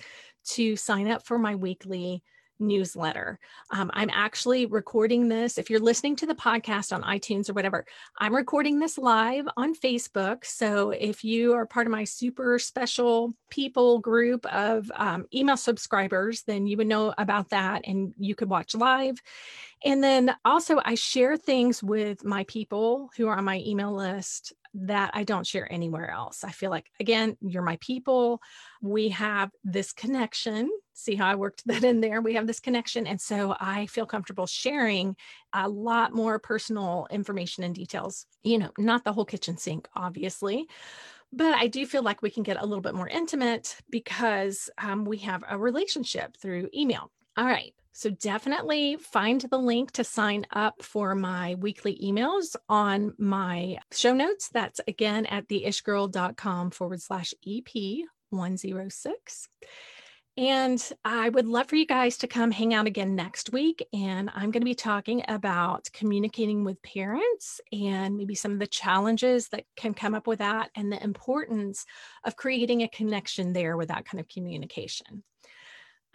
to 0.51 0.77
sign 0.77 1.09
up 1.09 1.25
for 1.25 1.39
my 1.39 1.55
weekly 1.55 2.23
newsletter. 2.59 3.39
Um, 3.71 3.91
I'm 3.95 4.11
actually 4.13 4.67
recording 4.67 5.29
this. 5.29 5.59
If 5.59 5.71
you're 5.71 5.81
listening 5.81 6.17
to 6.17 6.27
the 6.27 6.35
podcast 6.35 6.95
on 6.95 7.03
iTunes 7.03 7.49
or 7.49 7.53
whatever, 7.53 7.85
I'm 8.19 8.35
recording 8.35 8.79
this 8.79 8.99
live 8.99 9.47
on 9.57 9.75
Facebook. 9.75 10.45
So 10.45 10.91
if 10.91 11.25
you 11.25 11.55
are 11.55 11.67
part 11.67 11.87
of 11.87 11.91
my 11.91 12.05
super 12.05 12.59
special 12.59 13.33
people 13.51 13.99
group 13.99 14.47
of 14.47 14.91
um, 14.95 15.27
email 15.35 15.57
subscribers, 15.57 16.43
then 16.43 16.67
you 16.67 16.77
would 16.77 16.87
know 16.87 17.15
about 17.19 17.51
that 17.51 17.83
and 17.87 18.15
you 18.19 18.35
could 18.35 18.49
watch 18.49 18.75
live. 18.75 19.17
And 19.85 20.03
then 20.03 20.35
also, 20.45 20.81
I 20.85 20.97
share 20.97 21.37
things 21.37 21.83
with 21.83 22.25
my 22.25 22.45
people 22.45 23.11
who 23.17 23.29
are 23.29 23.37
on 23.37 23.45
my 23.45 23.63
email 23.65 23.95
list 23.95 24.53
that 24.75 25.11
I 25.15 25.25
don't 25.25 25.47
share 25.47 25.71
anywhere 25.73 26.11
else. 26.11 26.45
I 26.45 26.51
feel 26.51 26.71
like, 26.71 26.87
again, 27.01 27.37
you're 27.41 27.63
my 27.63 27.79
people. 27.81 28.41
We 28.81 29.11
have 29.11 29.51
this 29.65 29.93
connection. 29.93 30.71
See 30.95 31.15
how 31.15 31.27
I 31.27 31.35
worked 31.35 31.63
that 31.67 31.85
in 31.85 32.01
there? 32.01 32.21
We 32.21 32.35
have 32.35 32.47
this 32.47 32.61
connection. 32.61 33.07
And 33.07 33.21
so 33.21 33.57
I 33.59 33.87
feel 33.87 34.07
comfortable 34.07 34.47
sharing 34.47 35.17
a 35.53 35.69
lot 35.69 36.15
more 36.15 36.39
personal 36.39 37.07
information 37.11 37.65
and 37.65 37.75
details. 37.75 38.27
You 38.43 38.59
know, 38.59 38.71
not 38.79 39.05
the 39.05 39.13
whole 39.13 39.25
kitchen 39.25 39.57
sink, 39.57 39.89
obviously. 39.95 40.67
But 41.33 41.55
I 41.55 41.67
do 41.67 41.85
feel 41.85 42.03
like 42.03 42.23
we 42.23 42.31
can 42.31 42.43
get 42.43 42.61
a 42.61 42.65
little 42.65 42.81
bit 42.81 42.95
more 42.95 43.09
intimate 43.09 43.77
because 43.91 44.71
um, 44.79 45.05
we 45.05 45.19
have 45.19 45.45
a 45.49 45.59
relationship 45.59 46.37
through 46.39 46.71
email. 46.75 47.11
All 47.39 47.47
right. 47.47 47.73
So 47.93 48.11
definitely 48.11 48.97
find 48.97 49.41
the 49.41 49.59
link 49.59 49.93
to 49.93 50.03
sign 50.03 50.45
up 50.51 50.83
for 50.83 51.15
my 51.15 51.55
weekly 51.55 51.97
emails 52.03 52.57
on 52.69 53.15
my 53.17 53.79
show 53.93 54.13
notes. 54.13 54.49
That's 54.53 54.81
again 54.89 55.25
at 55.27 55.47
theishgirl.com 55.47 56.73
forward 56.73 57.01
slash 57.01 57.35
EP 57.47 57.69
106. 58.31 59.49
And 60.37 60.93
I 61.05 61.29
would 61.29 61.47
love 61.47 61.69
for 61.69 61.77
you 61.77 61.87
guys 61.87 62.19
to 62.19 62.27
come 62.27 62.51
hang 62.51 62.75
out 62.75 62.89
again 62.89 63.15
next 63.15 63.53
week. 63.53 63.87
And 63.93 64.31
I'm 64.35 64.51
going 64.51 64.63
to 64.63 64.65
be 64.65 64.75
talking 64.75 65.23
about 65.29 65.89
communicating 65.93 66.65
with 66.65 66.83
parents 66.83 67.61
and 67.73 68.17
maybe 68.17 68.35
some 68.35 68.51
of 68.51 68.59
the 68.59 68.67
challenges 68.67 69.49
that 69.51 69.63
can 69.77 69.95
come 69.95 70.17
up 70.17 70.27
with 70.27 70.41
that 70.41 70.71
and 70.75 70.91
the 70.91 71.01
importance 71.01 71.87
of 72.25 72.35
creating 72.35 72.83
a 72.83 72.89
connection 72.89 73.53
there 73.53 73.77
with 73.77 73.89
that 73.89 74.07
kind 74.07 74.19
of 74.21 74.27
communication. 74.27 75.23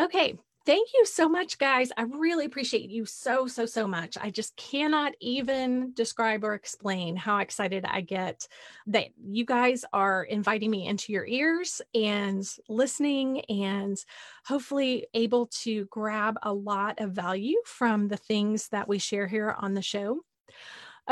Okay, 0.02 0.36
Thank 0.66 0.90
you 0.94 1.06
so 1.06 1.28
much, 1.28 1.58
guys. 1.58 1.92
I 1.98 2.04
really 2.04 2.46
appreciate 2.46 2.90
you 2.90 3.06
so, 3.06 3.48
so, 3.48 3.66
so 3.66 3.86
much. 3.86 4.18
I 4.22 4.30
just 4.30 4.56
cannot 4.56 5.12
even 5.20 5.92
describe 5.94 6.46
or 6.46 6.54
explain 6.54 7.18
how 7.18 7.40
excited 7.40 7.84
I 7.86 8.00
get 8.00 8.48
that 8.88 9.08
you 9.22 9.44
guys 9.44 9.84
are 9.92 10.24
inviting 10.24 10.72
me 10.72 10.88
into 10.88 11.12
your 11.12 11.26
ears 11.26 11.82
and 11.94 12.50
listening 12.70 13.42
and 13.50 13.98
hopefully 14.46 15.08
able 15.14 15.48
to 15.64 15.84
grab 15.86 16.38
a 16.44 16.54
lot 16.54 17.02
of 17.02 17.12
value 17.12 17.58
from 17.66 18.08
the 18.08 18.16
things 18.16 18.70
that 18.70 18.88
we 18.88 19.00
share 19.00 19.28
here 19.28 19.54
on 19.58 19.74
the 19.74 19.82
show. 19.82 20.22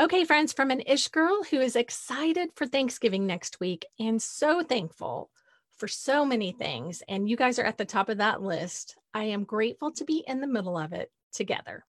Okay, 0.00 0.24
friends, 0.24 0.54
from 0.54 0.70
an 0.70 0.80
Ish 0.86 1.08
girl 1.08 1.42
who 1.42 1.60
is 1.60 1.76
excited 1.76 2.48
for 2.54 2.66
Thanksgiving 2.66 3.26
next 3.26 3.60
week 3.60 3.84
and 4.00 4.22
so 4.22 4.62
thankful 4.62 5.28
for 5.76 5.88
so 5.88 6.24
many 6.24 6.52
things. 6.52 7.02
And 7.06 7.28
you 7.28 7.36
guys 7.36 7.58
are 7.58 7.64
at 7.66 7.76
the 7.76 7.84
top 7.84 8.08
of 8.08 8.16
that 8.16 8.40
list. 8.40 8.96
I 9.14 9.24
am 9.24 9.44
grateful 9.44 9.92
to 9.92 10.04
be 10.04 10.24
in 10.26 10.40
the 10.40 10.46
middle 10.46 10.78
of 10.78 10.92
it 10.92 11.10
together. 11.32 11.84